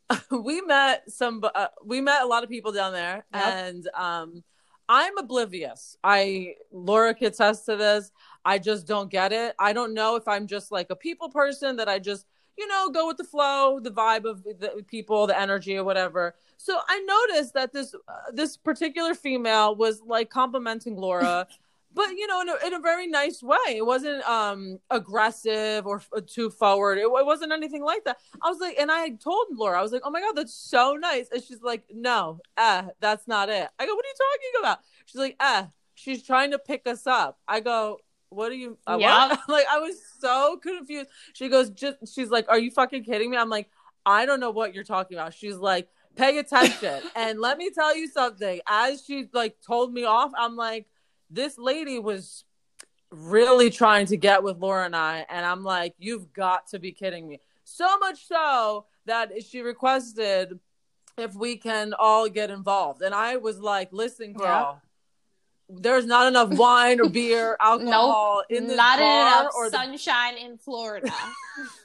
[0.30, 3.44] we met some uh, we met a lot of people down there Yep.
[3.46, 4.44] and um
[4.90, 5.98] i'm oblivious.
[6.04, 8.12] I laura could attest to this.
[8.44, 9.56] I just don't get it.
[9.58, 12.26] I don't know if i'm just like a people person that i just
[12.58, 16.36] you know go with the flow the vibe of the people the energy or whatever.
[16.58, 21.48] So i noticed that this uh, this particular female was like complimenting laura
[21.94, 23.58] but you know in a, in a very nice way.
[23.70, 26.98] It wasn't um aggressive or f- too forward.
[26.98, 28.18] It, it wasn't anything like that.
[28.42, 30.94] I was like and i told laura i was like oh my god that's so
[31.00, 31.28] nice.
[31.32, 33.68] And she's like no eh that's not it.
[33.80, 34.80] I go what are you talking about?
[35.06, 37.40] She's like eh she's trying to pick us up.
[37.48, 39.36] I go what are you uh, Yeah.
[39.48, 41.10] like i was so confused.
[41.34, 43.38] She goes just she's like are you fucking kidding me?
[43.38, 43.70] I'm like
[44.06, 45.34] i don't know what you're talking about.
[45.34, 47.02] She's like pay attention.
[47.16, 48.60] And let me tell you something.
[48.68, 50.88] As she like told me off i'm like
[51.34, 52.46] this lady was
[53.12, 56.92] really trying to get with Laura and I, and I'm like, you've got to be
[56.92, 57.40] kidding me.
[57.64, 60.60] So much so that she requested
[61.18, 63.02] if we can all get involved.
[63.02, 64.82] And I was like, listen, girl,
[65.80, 70.38] there's not enough wine or beer, alcohol in this Not bar enough or the sunshine
[70.38, 71.12] in Florida.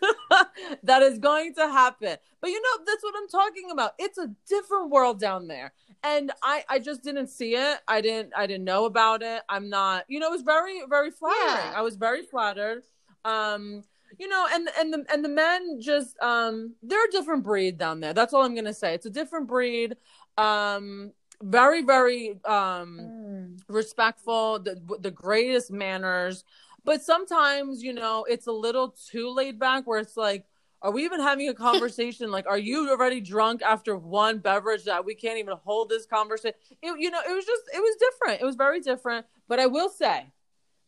[0.82, 2.16] that is going to happen.
[2.40, 3.92] But you know, that's what I'm talking about.
[3.98, 5.72] It's a different world down there.
[6.04, 7.78] And I I just didn't see it.
[7.88, 9.42] I didn't I didn't know about it.
[9.48, 11.72] I'm not, you know, it was very very flattering.
[11.72, 11.72] Yeah.
[11.76, 12.82] I was very flattered.
[13.24, 13.82] Um
[14.18, 18.00] you know, and and the and the men just um they're a different breed down
[18.00, 18.14] there.
[18.14, 18.94] That's all I'm going to say.
[18.94, 19.96] It's a different breed.
[20.36, 21.12] Um
[21.42, 23.60] very very um Mm.
[23.68, 26.44] respectful, the the greatest manners.
[26.84, 30.46] But sometimes, you know, it's a little too laid back where it's like,
[30.80, 32.30] are we even having a conversation?
[32.30, 36.56] like, are you already drunk after one beverage that we can't even hold this conversation?
[36.82, 38.40] It, you know, it was just, it was different.
[38.40, 39.26] It was very different.
[39.48, 40.26] But I will say,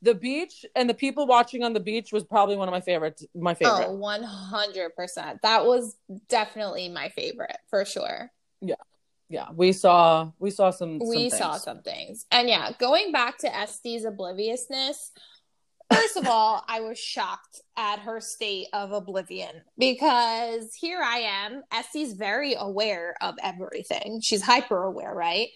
[0.02, 3.26] the beach and the people watching on the beach was probably one of my favorites.
[3.34, 3.88] My favorite.
[3.88, 5.42] Oh, 100%.
[5.42, 5.96] That was
[6.28, 8.32] definitely my favorite for sure.
[8.62, 8.76] Yeah,
[9.54, 10.98] we saw, we saw some.
[10.98, 12.26] we some saw some things.
[12.30, 15.12] And yeah, going back to Este's obliviousness,
[15.92, 21.62] First of all, I was shocked at her state of oblivion because here I am.
[21.72, 24.20] Essie's very aware of everything.
[24.22, 25.48] She's hyper aware, right?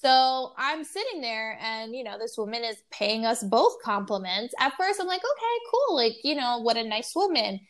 [0.00, 4.54] So I'm sitting there and, you know, this woman is paying us both compliments.
[4.60, 5.96] At first, I'm like, okay, cool.
[5.96, 7.60] Like, you know, what a nice woman.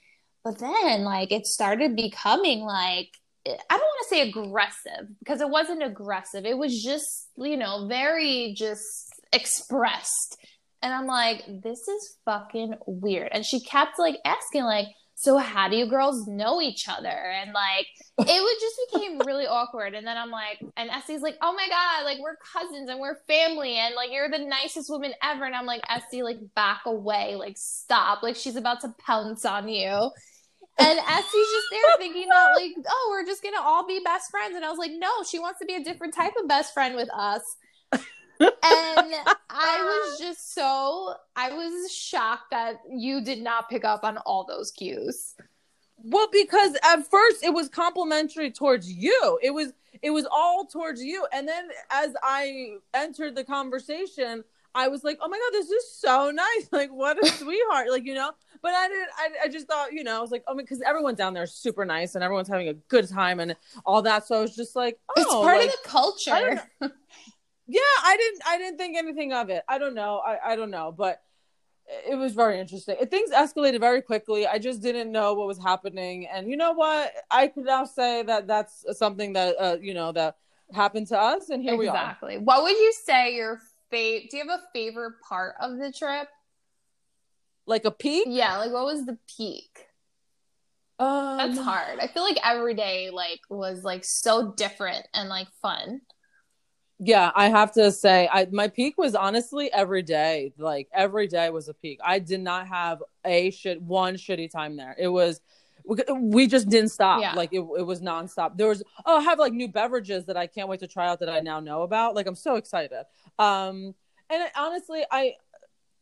[0.44, 3.08] But then, like, it started becoming like,
[3.46, 6.44] I don't want to say aggressive because it wasn't aggressive.
[6.44, 8.84] It was just, you know, very just
[9.32, 10.36] expressed
[10.82, 13.30] and I'm like, this is fucking weird.
[13.32, 17.08] And she kept like asking, like, so how do you girls know each other?
[17.08, 17.86] And like,
[18.18, 19.94] it would just became really awkward.
[19.94, 23.18] And then I'm like, and Essie's like, oh my God, like we're cousins and we're
[23.28, 23.76] family.
[23.76, 25.44] And like, you're the nicest woman ever.
[25.44, 28.22] And I'm like, Essie, like back away, like stop.
[28.22, 30.10] Like she's about to pounce on you.
[30.78, 34.54] And Essie's just there thinking that like, oh, we're just gonna all be best friends.
[34.56, 36.96] And I was like, no, she wants to be a different type of best friend
[36.96, 37.42] with us
[38.40, 39.14] and
[39.50, 44.44] I was just so I was shocked that you did not pick up on all
[44.44, 45.34] those cues.
[46.02, 49.38] Well, because at first it was complimentary towards you.
[49.42, 51.26] It was it was all towards you.
[51.32, 54.44] And then as I entered the conversation,
[54.74, 56.68] I was like, "Oh my god, this is so nice!
[56.72, 57.90] Like, what a sweetheart!
[57.90, 58.32] Like, you know."
[58.62, 59.08] But I didn't.
[59.16, 61.52] I, I just thought, you know, I was like, "Oh, because everyone down there is
[61.52, 63.56] super nice and everyone's having a good time and
[63.86, 66.90] all that." So I was just like, "Oh, it's part like, of the culture."
[67.66, 69.62] yeah i didn't i didn't think anything of it.
[69.68, 70.18] I don't know.
[70.26, 70.92] I, I don't know.
[70.96, 71.22] But
[72.06, 72.96] it was very interesting.
[73.10, 74.46] Things escalated very quickly.
[74.46, 76.26] I just didn't know what was happening.
[76.26, 77.12] And you know what?
[77.30, 80.36] I could now say that that's something that uh, you know that
[80.72, 81.86] happened to us and here exactly.
[81.86, 82.02] we are.
[82.02, 82.38] Exactly.
[82.38, 86.28] What would you say your favorite do you have a favorite part of the trip
[87.66, 89.86] like a peak yeah like what was the peak
[90.98, 95.48] um, that's hard i feel like every day like was like so different and like
[95.62, 96.00] fun
[97.02, 100.52] yeah, I have to say, I my peak was honestly every day.
[100.58, 101.98] Like every day was a peak.
[102.04, 104.94] I did not have a shit one shitty time there.
[104.98, 105.40] It was
[106.20, 107.22] we just didn't stop.
[107.22, 107.32] Yeah.
[107.32, 108.58] Like it, it was nonstop.
[108.58, 111.20] There was oh, I have like new beverages that I can't wait to try out
[111.20, 112.14] that I now know about.
[112.14, 113.04] Like I'm so excited.
[113.38, 113.94] Um,
[114.28, 115.34] and I, honestly, I,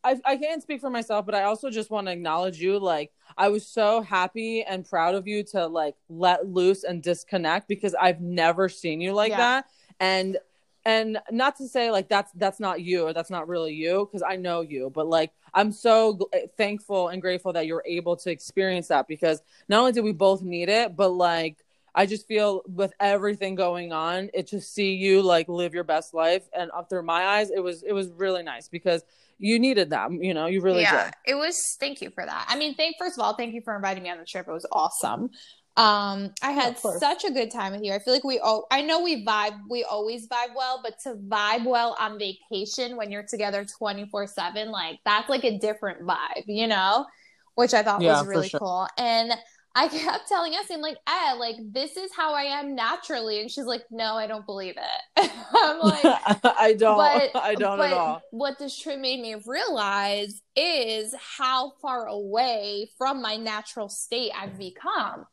[0.09, 2.79] I I can't speak for myself, but I also just want to acknowledge you.
[2.79, 7.69] Like I was so happy and proud of you to like let loose and disconnect
[7.69, 9.37] because I've never seen you like yeah.
[9.37, 9.67] that.
[10.01, 10.39] And
[10.85, 14.23] and not to say like that's that's not you or that's not really you because
[14.27, 18.31] i know you but like i'm so eh, thankful and grateful that you're able to
[18.31, 21.59] experience that because not only did we both need it but like
[21.95, 26.15] i just feel with everything going on it to see you like live your best
[26.15, 29.03] life and up through my eyes it was it was really nice because
[29.39, 30.93] you needed them, you know you really did.
[30.93, 31.33] yeah, did.
[31.33, 33.75] it was thank you for that i mean thank first of all thank you for
[33.75, 35.31] inviting me on the trip it was awesome
[35.79, 37.93] um, I had such a good time with you.
[37.93, 41.15] I feel like we all, I know we vibe, we always vibe well, but to
[41.15, 46.43] vibe well on vacation when you're together 24 7, like that's like a different vibe,
[46.47, 47.07] you know,
[47.55, 48.59] which I thought yeah, was really sure.
[48.59, 48.89] cool.
[48.99, 49.33] And
[49.79, 53.41] I kept telling us, I'm like, eh, like this is how I am naturally.
[53.41, 55.31] And she's like, no, I don't believe it.
[55.57, 58.23] I'm like, I don't, but, I don't at all.
[58.31, 64.59] What this trip made me realize is how far away from my natural state I've
[64.59, 65.27] become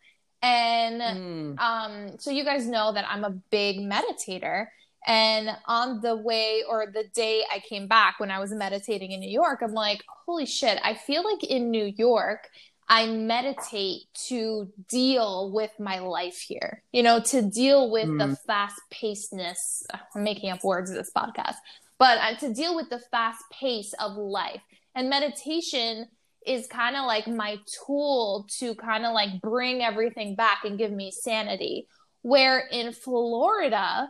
[0.45, 1.59] and mm.
[1.59, 4.67] um, so you guys know that I'm a big meditator.
[5.07, 9.19] And on the way or the day I came back when I was meditating in
[9.19, 12.47] New York, I'm like, holy shit, I feel like in New York,
[12.87, 18.19] I meditate to deal with my life here, you know, to deal with mm.
[18.19, 19.83] the fast pacedness.
[20.15, 21.55] I'm making up words this podcast,
[21.97, 24.61] but uh, to deal with the fast pace of life.
[24.93, 26.07] And meditation
[26.45, 30.91] is kind of like my tool to kind of like bring everything back and give
[30.91, 31.87] me sanity.
[32.21, 34.09] Where in Florida,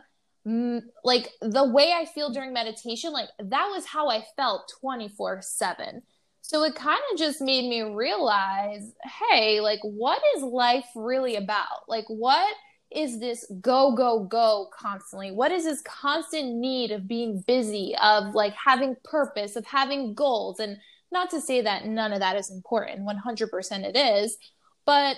[1.02, 6.02] like the way I feel during meditation, like that was how I felt 24 7.
[6.46, 8.92] So it kind of just made me realize
[9.28, 11.88] hey, like, what is life really about?
[11.88, 12.54] Like, what
[12.94, 15.32] is this go, go, go constantly?
[15.32, 20.60] What is this constant need of being busy, of like having purpose, of having goals?
[20.60, 20.76] And
[21.10, 24.38] not to say that none of that is important, 100% it is,
[24.84, 25.16] but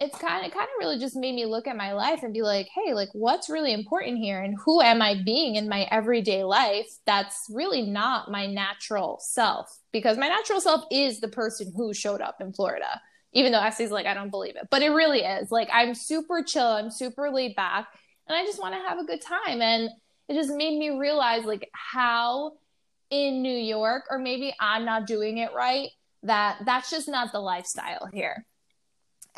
[0.00, 2.42] it's kind of kind of really just made me look at my life and be
[2.42, 6.44] like, hey, like what's really important here and who am I being in my everyday
[6.44, 9.68] life that's really not my natural self?
[9.92, 13.00] Because my natural self is the person who showed up in Florida.
[13.32, 14.68] Even though Essie's like, I don't believe it.
[14.70, 15.50] But it really is.
[15.50, 17.88] Like I'm super chill, I'm super laid back,
[18.28, 19.60] and I just want to have a good time.
[19.60, 19.90] And
[20.28, 22.52] it just made me realize like how
[23.10, 25.88] in New York, or maybe I'm not doing it right,
[26.22, 28.46] that that's just not the lifestyle here.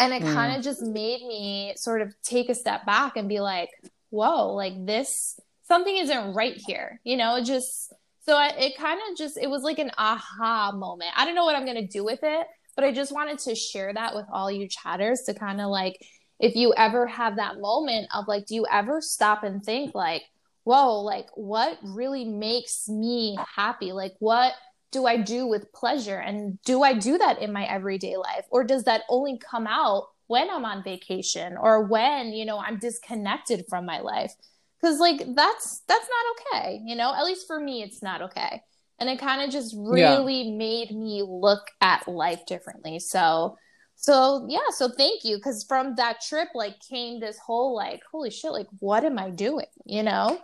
[0.00, 3.40] And it kind of just made me sort of take a step back and be
[3.40, 3.70] like,
[4.08, 5.38] whoa, like this,
[5.68, 7.00] something isn't right here.
[7.04, 7.92] You know, just
[8.22, 11.10] So I, it kind of just, it was like an aha moment.
[11.16, 12.46] I don't know what I'm going to do with it,
[12.76, 16.04] but I just wanted to share that with all you chatters to kind of like,
[16.38, 20.22] if you ever have that moment of like, do you ever stop and think like,
[20.64, 23.92] whoa, like what really makes me happy?
[23.92, 24.52] Like what
[24.92, 26.18] do I do with pleasure?
[26.18, 28.44] And do I do that in my everyday life?
[28.50, 32.78] Or does that only come out when I'm on vacation or when, you know, I'm
[32.78, 34.32] disconnected from my life?
[34.80, 37.14] Cause like that's that's not okay, you know?
[37.14, 38.62] At least for me it's not okay.
[38.98, 40.56] And it kind of just really yeah.
[40.56, 42.98] made me look at life differently.
[42.98, 43.58] So
[43.96, 45.38] so yeah, so thank you.
[45.38, 49.28] Cause from that trip like came this whole like, holy shit, like what am I
[49.28, 49.66] doing?
[49.84, 50.40] You know?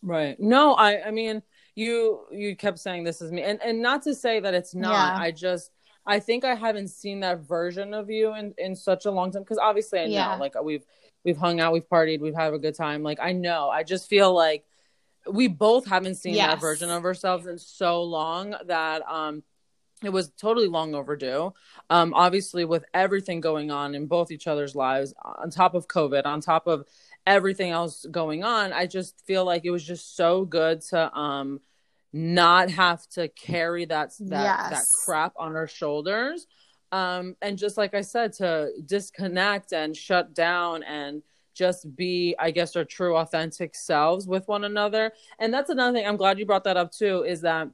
[0.00, 0.38] Right.
[0.38, 1.42] No, I I mean
[1.74, 3.42] you you kept saying this is me.
[3.42, 4.92] And and not to say that it's not.
[4.92, 5.22] Yeah.
[5.22, 5.70] i just
[6.06, 9.42] i think i haven't seen that version of you in in such a long time.
[9.42, 10.84] Because obviously i know like we've
[11.24, 13.02] we've hung out we've partied we've had a good time.
[13.02, 13.68] Like i know.
[13.68, 14.64] I just feel like
[15.30, 16.48] we both haven't seen yes.
[16.48, 19.42] that version of ourselves in so long that um
[20.02, 21.52] it was totally long overdue.
[21.90, 26.24] Um obviously with everything going on in both each other's lives on top of covid
[26.24, 26.86] on top of
[27.26, 31.60] everything else going on i just feel like it was just so good to um
[32.12, 34.70] not have to carry that that yes.
[34.70, 36.46] that crap on our shoulders
[36.92, 41.22] um and just like i said to disconnect and shut down and
[41.54, 46.06] just be i guess our true authentic selves with one another and that's another thing
[46.06, 47.68] i'm glad you brought that up too is that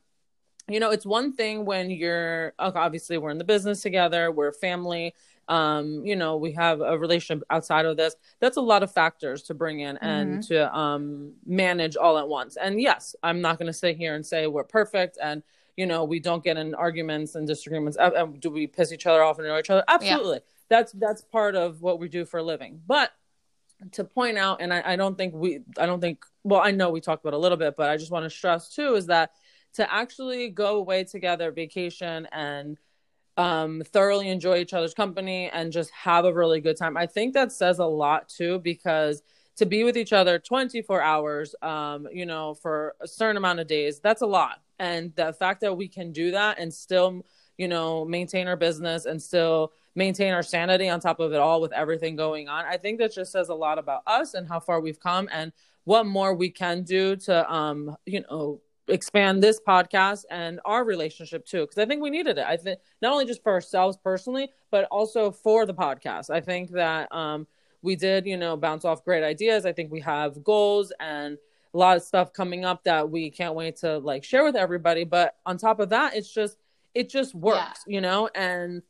[0.68, 5.12] you know it's one thing when you're obviously we're in the business together we're family
[5.51, 8.14] um, you know, we have a relationship outside of this.
[8.38, 10.55] That's a lot of factors to bring in and mm-hmm.
[10.55, 12.57] to um, manage all at once.
[12.57, 15.42] And yes, I'm not going to sit here and say we're perfect and
[15.76, 17.98] you know we don't get in arguments and disagreements.
[17.98, 19.84] Uh, do we piss each other off and annoy each other?
[19.88, 20.36] Absolutely.
[20.36, 20.40] Yeah.
[20.68, 22.80] That's that's part of what we do for a living.
[22.86, 23.11] But
[23.92, 26.90] to point out, and I, I don't think we, I don't think, well, I know
[26.90, 29.32] we talked about a little bit, but I just want to stress too is that
[29.74, 32.78] to actually go away together, vacation, and
[33.41, 36.97] um, thoroughly enjoy each other's company and just have a really good time.
[36.97, 39.22] I think that says a lot too, because
[39.57, 43.66] to be with each other 24 hours, um, you know, for a certain amount of
[43.66, 44.61] days, that's a lot.
[44.78, 47.24] And the fact that we can do that and still,
[47.57, 51.62] you know, maintain our business and still maintain our sanity on top of it all
[51.62, 54.61] with everything going on, I think that just says a lot about us and how
[54.61, 55.51] far we've come and
[55.84, 58.61] what more we can do to, um, you know,
[58.91, 62.45] expand this podcast and our relationship too because i think we needed it.
[62.47, 66.30] I think not only just for ourselves personally but also for the podcast.
[66.30, 67.47] I think that um,
[67.82, 69.66] we did you know bounce off great ideas.
[69.66, 71.38] I think we have goals and
[71.72, 75.05] a lot of stuff coming up that we can't wait to like share with everybody.
[75.05, 76.57] But on top of that it's just
[76.95, 77.95] it just works yeah.
[77.95, 78.28] you know?
[78.34, 78.82] And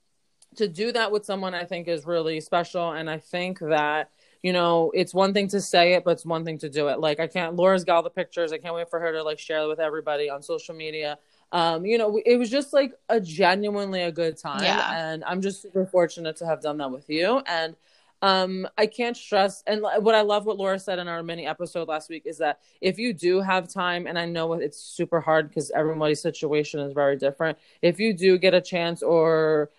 [0.57, 2.93] to do that with someone i think is really special.
[2.93, 4.11] And i think that
[4.43, 6.99] you know, it's one thing to say it, but it's one thing to do it.
[6.99, 7.57] Like I can't.
[7.57, 8.53] Laura's got all the pictures.
[8.53, 11.19] I can't wait for her to like share it with everybody on social media.
[11.53, 15.13] Um, you know, it was just like a genuinely a good time, yeah.
[15.13, 17.43] and I'm just super fortunate to have done that with you.
[17.47, 17.75] And
[18.23, 19.63] um, I can't stress.
[19.67, 22.61] And what I love what Laura said in our mini episode last week is that
[22.81, 26.93] if you do have time, and I know it's super hard because everybody's situation is
[26.93, 27.59] very different.
[27.83, 29.71] If you do get a chance or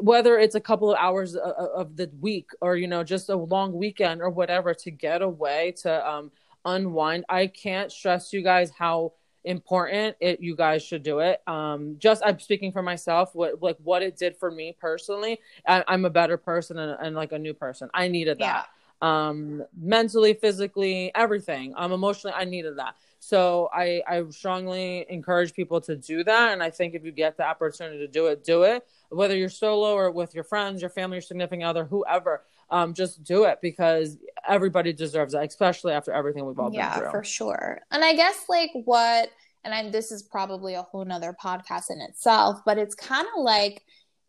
[0.00, 3.72] whether it's a couple of hours of the week or you know just a long
[3.72, 6.30] weekend or whatever to get away to um,
[6.64, 9.12] unwind i can't stress you guys how
[9.44, 13.78] important it you guys should do it um just i'm speaking for myself what like
[13.82, 17.38] what it did for me personally I, am a better person and, and, like a
[17.38, 18.68] new person i needed that
[19.02, 19.26] yeah.
[19.28, 25.80] um mentally physically everything um emotionally i needed that so I, I strongly encourage people
[25.82, 26.52] to do that.
[26.52, 28.86] And I think if you get the opportunity to do it, do it.
[29.10, 33.24] Whether you're solo or with your friends, your family, your significant other, whoever, um, just
[33.24, 34.16] do it because
[34.48, 37.06] everybody deserves it, especially after everything we've all yeah, been through.
[37.06, 37.80] Yeah, for sure.
[37.90, 39.30] And I guess like what,
[39.64, 43.42] and I, this is probably a whole nother podcast in itself, but it's kind of
[43.42, 43.82] like,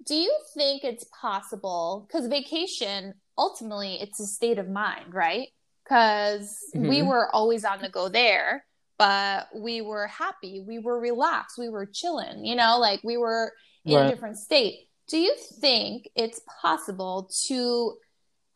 [0.05, 2.07] do you think it's possible?
[2.07, 5.49] Because vacation, ultimately, it's a state of mind, right?
[5.83, 6.89] Because mm-hmm.
[6.89, 8.65] we were always on the go there
[9.01, 13.51] but we were happy, we were relaxed, we were chilling, you know, like we were
[13.85, 14.05] in right.
[14.05, 14.87] a different state.
[15.07, 17.97] Do you think it's possible to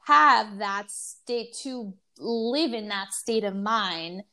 [0.05, 4.23] have that state, to live in that state of mind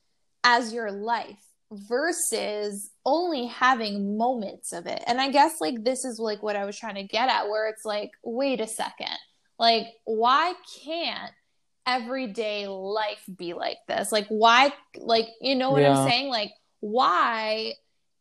[0.45, 5.03] as your life versus only having moments of it?
[5.07, 7.69] And I guess like this is like what I was trying to get at, where
[7.69, 9.17] it's like, wait a second,
[9.59, 11.33] like, why can't
[11.87, 14.13] everyday life be like this?
[14.13, 15.99] Like, why, like, you know what yeah.
[15.99, 16.29] I'm saying?
[16.29, 17.75] Like, why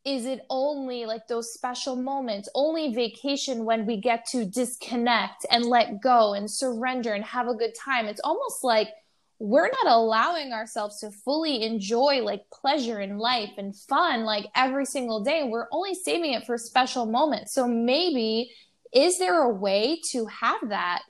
[0.03, 5.65] is it only like those special moments, only vacation when we get to disconnect and
[5.65, 8.07] let go and surrender and have a good time?
[8.07, 8.89] It's almost like,
[9.37, 14.85] we're not allowing ourselves to fully enjoy like pleasure in life and fun like every
[14.85, 15.43] single day.
[15.43, 17.51] We're only saving it for special moments.
[17.51, 18.51] So maybe
[18.93, 21.01] is there a way to have that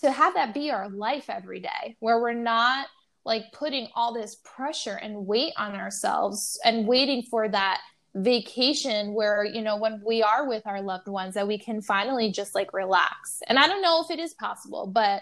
[0.00, 2.86] to have that be our life every day where we're not
[3.24, 7.80] like putting all this pressure and weight on ourselves and waiting for that
[8.16, 12.30] vacation where you know when we are with our loved ones that we can finally
[12.30, 13.42] just like relax.
[13.46, 15.20] And i don't know if it is possible but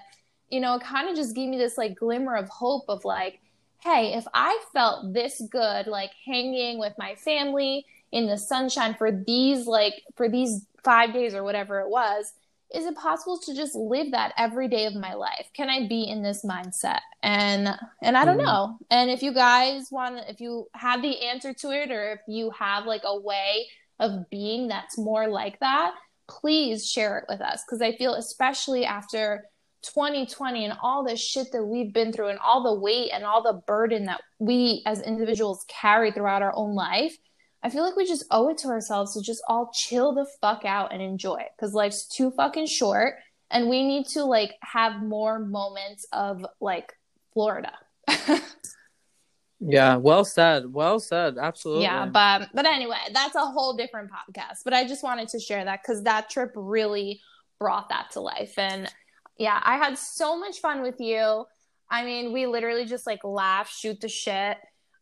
[0.49, 3.40] you know it kind of just gave me this like glimmer of hope of like
[3.82, 9.11] hey if i felt this good like hanging with my family in the sunshine for
[9.11, 12.32] these like for these five days or whatever it was
[12.75, 15.49] is it possible to just live that every day of my life?
[15.55, 17.01] Can i be in this mindset?
[17.22, 17.68] And
[18.03, 18.45] and i don't mm.
[18.45, 18.79] know.
[18.91, 22.51] And if you guys want if you have the answer to it or if you
[22.51, 23.66] have like a way
[24.01, 25.95] of being that's more like that
[26.29, 27.62] please share it with us.
[27.64, 29.45] Because i feel especially after
[29.83, 33.43] 2020 and all the shit that we've been through and all the weight and all
[33.43, 37.16] the burden that we as individuals carry throughout our own life
[37.65, 40.67] I feel like we just owe it to ourselves to just all chill the fuck
[40.67, 43.15] out and enjoy it because life's too fucking short
[43.51, 46.93] and we need to like have more moments of like
[47.33, 47.73] Florida.
[49.61, 50.71] yeah, well said.
[50.71, 51.39] Well said.
[51.39, 51.85] Absolutely.
[51.85, 54.59] Yeah, but but anyway, that's a whole different podcast.
[54.62, 57.23] But I just wanted to share that cuz that trip really
[57.59, 58.93] brought that to life and
[59.39, 61.47] yeah, I had so much fun with you.
[61.91, 64.59] I mean, we literally just like laugh, shoot the shit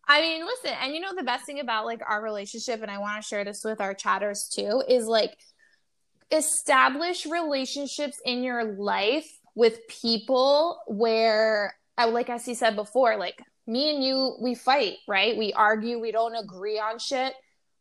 [0.09, 2.99] I mean, listen, and you know the best thing about like our relationship, and I
[2.99, 5.37] want to share this with our chatters too, is like
[6.31, 13.43] establish relationships in your life with people where, uh, like as he said before, like
[13.67, 15.37] me and you, we fight, right?
[15.37, 17.35] We argue, we don't agree on shit.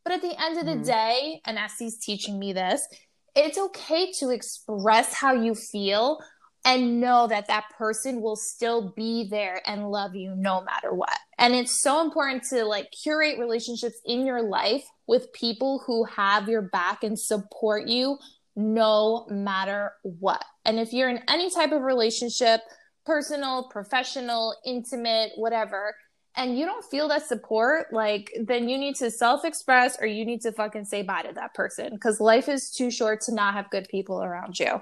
[0.03, 0.83] But at the end of the mm-hmm.
[0.83, 2.87] day, and Essie's teaching me this,
[3.35, 6.19] it's okay to express how you feel
[6.63, 11.17] and know that that person will still be there and love you no matter what.
[11.37, 16.47] And it's so important to like curate relationships in your life with people who have
[16.47, 18.17] your back and support you
[18.55, 20.43] no matter what.
[20.65, 22.61] And if you're in any type of relationship,
[23.05, 25.95] personal, professional, intimate, whatever,
[26.35, 30.41] and you don't feel that support, like then you need to self-express or you need
[30.41, 33.69] to fucking say bye to that person because life is too short to not have
[33.69, 34.81] good people around you.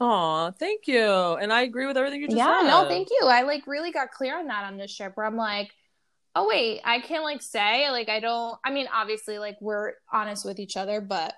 [0.00, 1.04] Oh, thank you.
[1.04, 2.68] And I agree with everything you just yeah, said.
[2.68, 3.26] no, thank you.
[3.26, 5.70] I like really got clear on that on this trip where I'm like,
[6.34, 10.44] oh wait, I can't like say like I don't I mean obviously like we're honest
[10.44, 11.34] with each other, but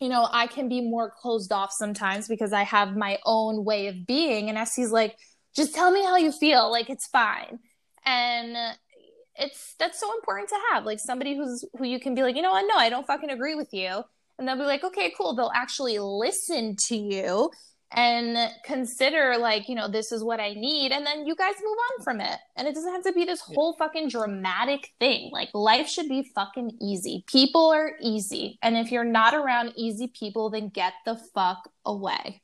[0.00, 3.88] you know, I can be more closed off sometimes because I have my own way
[3.88, 5.16] of being and Essie's like,
[5.56, 7.58] just tell me how you feel, like it's fine.
[8.04, 8.56] And
[9.34, 12.42] it's that's so important to have like somebody who's who you can be like, you
[12.42, 14.02] know what, no, I don't fucking agree with you.
[14.38, 15.34] And they'll be like, okay, cool.
[15.34, 17.50] They'll actually listen to you
[17.92, 21.76] and consider like you know this is what i need and then you guys move
[21.76, 22.04] on mm-hmm.
[22.04, 22.38] from it.
[22.56, 25.30] And it doesn't have to be this whole fucking dramatic thing.
[25.32, 27.24] Like life should be fucking easy.
[27.26, 28.58] People are easy.
[28.62, 32.42] And if you're not around easy people then get the fuck away.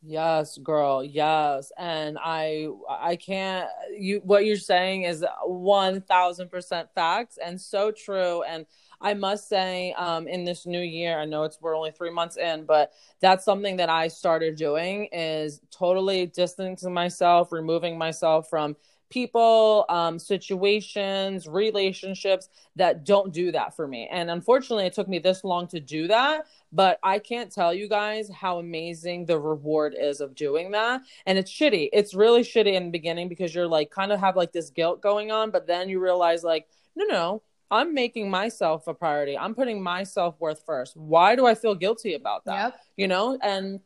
[0.00, 1.04] Yes girl.
[1.04, 1.70] Yes.
[1.78, 8.42] And i i can't you what you're saying is 1000% facts and so true.
[8.42, 8.66] And
[9.02, 12.36] I must say, um, in this new year, I know it's we're only three months
[12.36, 18.76] in, but that's something that I started doing is totally distancing myself, removing myself from
[19.10, 24.08] people, um, situations, relationships that don't do that for me.
[24.10, 26.46] And unfortunately, it took me this long to do that.
[26.72, 31.02] But I can't tell you guys how amazing the reward is of doing that.
[31.26, 31.90] And it's shitty.
[31.92, 35.02] It's really shitty in the beginning because you're like kind of have like this guilt
[35.02, 37.42] going on, but then you realize, like, no, no,
[37.72, 39.36] I'm making myself a priority.
[39.36, 40.96] I'm putting my self worth first.
[40.96, 42.74] Why do I feel guilty about that?
[42.74, 42.80] Yep.
[42.98, 43.80] You know, and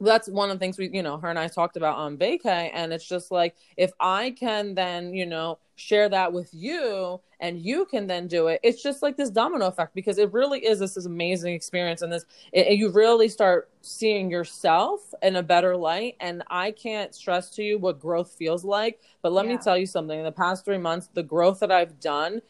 [0.00, 2.70] that's one of the things we, you know, her and I talked about on vacay.
[2.72, 7.60] And it's just like, if I can then, you know, share that with you and
[7.60, 10.78] you can then do it, it's just like this domino effect because it really is
[10.78, 12.02] this, this amazing experience.
[12.02, 16.16] And this, it, you really start seeing yourself in a better light.
[16.20, 19.00] And I can't stress to you what growth feels like.
[19.22, 19.52] But let yeah.
[19.52, 22.42] me tell you something in the past three months, the growth that I've done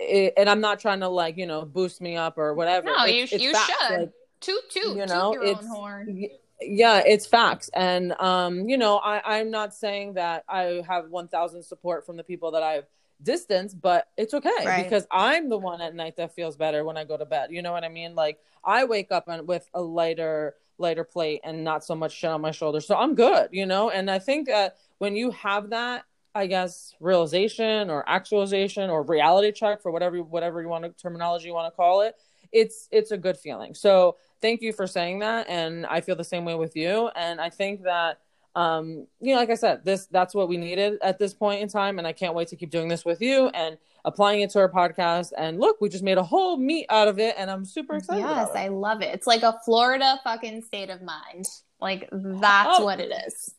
[0.00, 2.86] it, and I'm not trying to like you know boost me up or whatever.
[2.86, 4.00] No, it's, you, it's you should.
[4.00, 4.96] Like, toot toot.
[4.96, 10.14] You know, toot it's yeah, it's facts, and um, you know, I I'm not saying
[10.14, 12.86] that I have 1,000 support from the people that I've
[13.22, 14.84] distanced, but it's okay right.
[14.84, 17.50] because I'm the one at night that feels better when I go to bed.
[17.50, 18.14] You know what I mean?
[18.14, 22.30] Like I wake up and with a lighter lighter plate and not so much shit
[22.30, 23.48] on my shoulders, so I'm good.
[23.52, 26.04] You know, and I think that when you have that
[26.36, 31.46] I guess realization or actualization or reality check for whatever whatever you want to terminology
[31.48, 32.14] you want to call it
[32.52, 36.24] it's it's a good feeling so thank you for saying that and I feel the
[36.24, 38.20] same way with you and I think that
[38.56, 41.68] um, you know, like I said, this that's what we needed at this point in
[41.68, 43.76] time, and I can't wait to keep doing this with you and
[44.06, 45.32] applying it to our podcast.
[45.36, 48.22] And look, we just made a whole meat out of it, and I'm super excited.
[48.22, 49.14] Yes, I love it.
[49.14, 51.44] It's like a Florida fucking state of mind.
[51.82, 52.84] Like that's Oh.
[52.86, 53.54] what it is.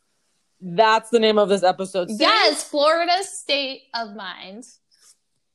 [0.60, 2.10] That's the name of this episode.
[2.10, 2.18] See?
[2.20, 4.66] Yes, Florida state of mind.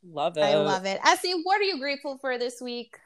[0.05, 0.42] love it.
[0.42, 1.00] I love it.
[1.05, 2.96] Essie, what are you grateful for this week?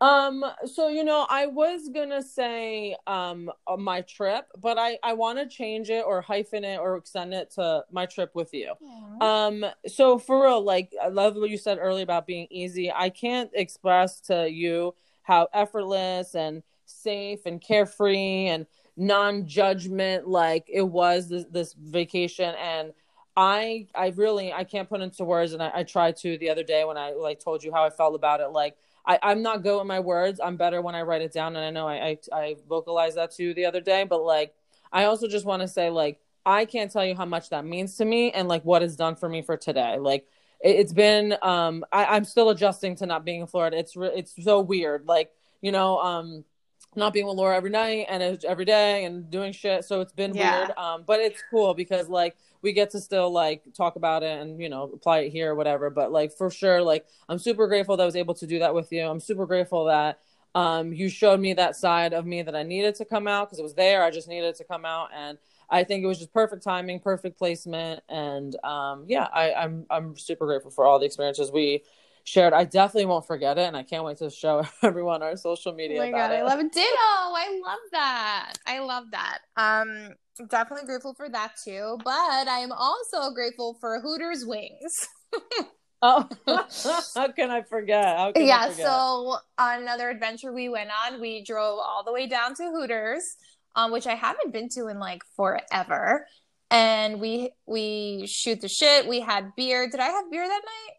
[0.00, 5.12] Um, so you know, I was gonna say um uh, my trip, but I I
[5.12, 8.74] want to change it or hyphen it or extend it to my trip with you.
[9.20, 12.90] Um, so for real, like I love what you said earlier about being easy.
[12.90, 18.66] I can't express to you how effortless and safe and carefree and
[18.96, 22.92] non-judgment like it was this, this vacation and
[23.36, 26.62] I I really I can't put into words and I, I tried to the other
[26.62, 29.62] day when I like told you how I felt about it like I, I'm not
[29.62, 30.40] good with my words.
[30.42, 33.32] I'm better when I write it down, and I know I I, I vocalized that
[33.32, 34.04] to you the other day.
[34.04, 34.54] But like,
[34.92, 37.96] I also just want to say like I can't tell you how much that means
[37.96, 39.98] to me, and like what it's done for me for today.
[39.98, 40.26] Like
[40.62, 43.78] it, it's been um I, I'm still adjusting to not being in Florida.
[43.78, 45.06] It's re- it's so weird.
[45.06, 46.44] Like you know um
[46.94, 49.84] not being with Laura every night and every day and doing shit.
[49.84, 50.58] So it's been Yeah.
[50.60, 50.70] weird.
[50.76, 54.60] Um, but it's cool because like we get to still like talk about it and
[54.60, 55.90] you know apply it here or whatever.
[55.90, 58.74] But like for sure, like I'm super grateful that I was able to do that
[58.74, 59.02] with you.
[59.06, 60.20] I'm super grateful that
[60.54, 63.58] um you showed me that side of me that I needed to come out because
[63.58, 64.02] it was there.
[64.04, 65.38] I just needed it to come out and
[65.70, 70.18] I think it was just perfect timing, perfect placement, and um, yeah, I, I'm I'm
[70.18, 71.82] super grateful for all the experiences we
[72.24, 72.52] shared.
[72.52, 75.98] I definitely won't forget it, and I can't wait to show everyone our social media.
[75.98, 76.38] Oh media my about god, it.
[76.38, 76.72] I love it.
[76.72, 76.88] Ditto.
[76.96, 78.52] I love that.
[78.66, 79.38] I love that.
[79.56, 80.10] Um,
[80.48, 81.98] definitely grateful for that too.
[82.04, 85.08] But I am also grateful for Hooters wings.
[86.04, 86.28] Oh,
[87.14, 88.16] how can I forget?
[88.16, 88.68] How can I yeah.
[88.68, 88.86] forget?
[88.86, 93.36] So on another adventure we went on, we drove all the way down to Hooters,
[93.76, 96.26] um, which I haven't been to in like forever.
[96.72, 99.06] And we we shoot the shit.
[99.06, 99.88] We had beer.
[99.88, 100.96] Did I have beer that night?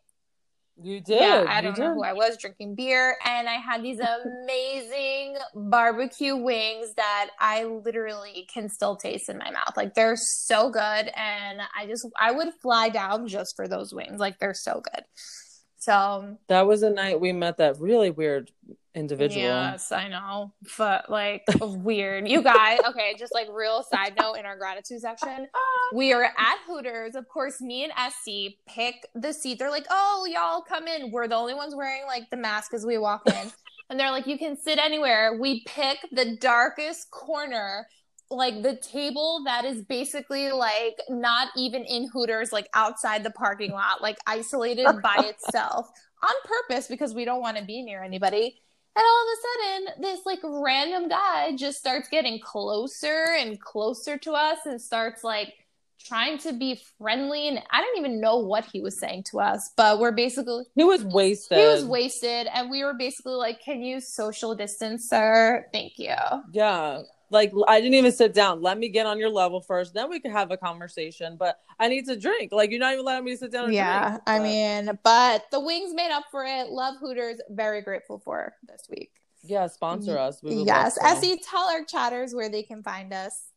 [0.81, 1.19] You did.
[1.19, 1.93] Yeah, I you don't know did.
[1.93, 8.47] who I was drinking beer, and I had these amazing barbecue wings that I literally
[8.53, 9.77] can still taste in my mouth.
[9.77, 10.79] Like they're so good,
[11.15, 14.19] and I just I would fly down just for those wings.
[14.19, 15.03] Like they're so good.
[15.83, 18.51] So That was a night we met that really weird
[18.95, 19.43] individual.
[19.43, 22.25] yes, I know, but like weird.
[22.25, 23.15] You guys, okay?
[23.19, 25.45] Just like real side note in our gratitude section.
[25.53, 25.91] Oh.
[25.93, 27.15] We are at Hooters.
[27.15, 29.59] Of course, me and Essie pick the seat.
[29.59, 31.11] They're like, oh, y'all come in.
[31.11, 33.51] We're the only ones wearing like the mask as we walk in.
[33.89, 35.37] and they're like, you can sit anywhere.
[35.37, 37.87] We pick the darkest corner,
[38.29, 43.71] like the table that is basically like not even in Hooters, like outside the parking
[43.71, 45.89] lot, like isolated by itself
[46.23, 48.59] on purpose because we don't want to be near anybody.
[48.95, 49.41] And all of a
[49.97, 55.23] sudden, this like random guy just starts getting closer and closer to us and starts
[55.23, 55.53] like
[55.99, 57.47] trying to be friendly.
[57.47, 60.83] And I don't even know what he was saying to us, but we're basically, He
[60.83, 61.57] was wasted.
[61.57, 62.47] he was wasted.
[62.53, 65.65] And we were basically like, Can you social distance, sir?
[65.73, 66.13] Thank you.
[66.51, 67.01] Yeah.
[67.33, 68.61] Like I didn't even sit down.
[68.61, 71.35] Let me get on your level first, then we could have a conversation.
[71.37, 72.51] But I need to drink.
[72.51, 73.65] Like you're not even letting me sit down.
[73.65, 74.09] And Yeah.
[74.09, 74.21] drink.
[74.27, 76.69] I mean, but the wings made up for it.
[76.69, 77.41] Love Hooters.
[77.49, 79.11] Very grateful for this week.
[79.41, 80.39] yeah, sponsor us.
[80.43, 80.97] Yes.
[81.03, 83.49] Essie, tell our chatters where they can find us.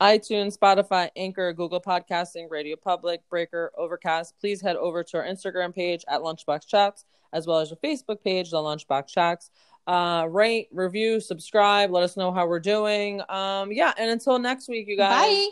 [0.00, 4.34] iTunes, Spotify, Anchor, Google Podcasting, Radio Public, Breaker, Overcast.
[4.40, 8.22] Please head over to our Instagram page at Lunchbox Chats, as well as our Facebook
[8.22, 9.50] page, The Lunchbox Chats.
[9.86, 11.90] Uh, rate, review, subscribe.
[11.90, 13.22] Let us know how we're doing.
[13.28, 15.26] Um, yeah, and until next week, you guys.
[15.26, 15.48] Bye.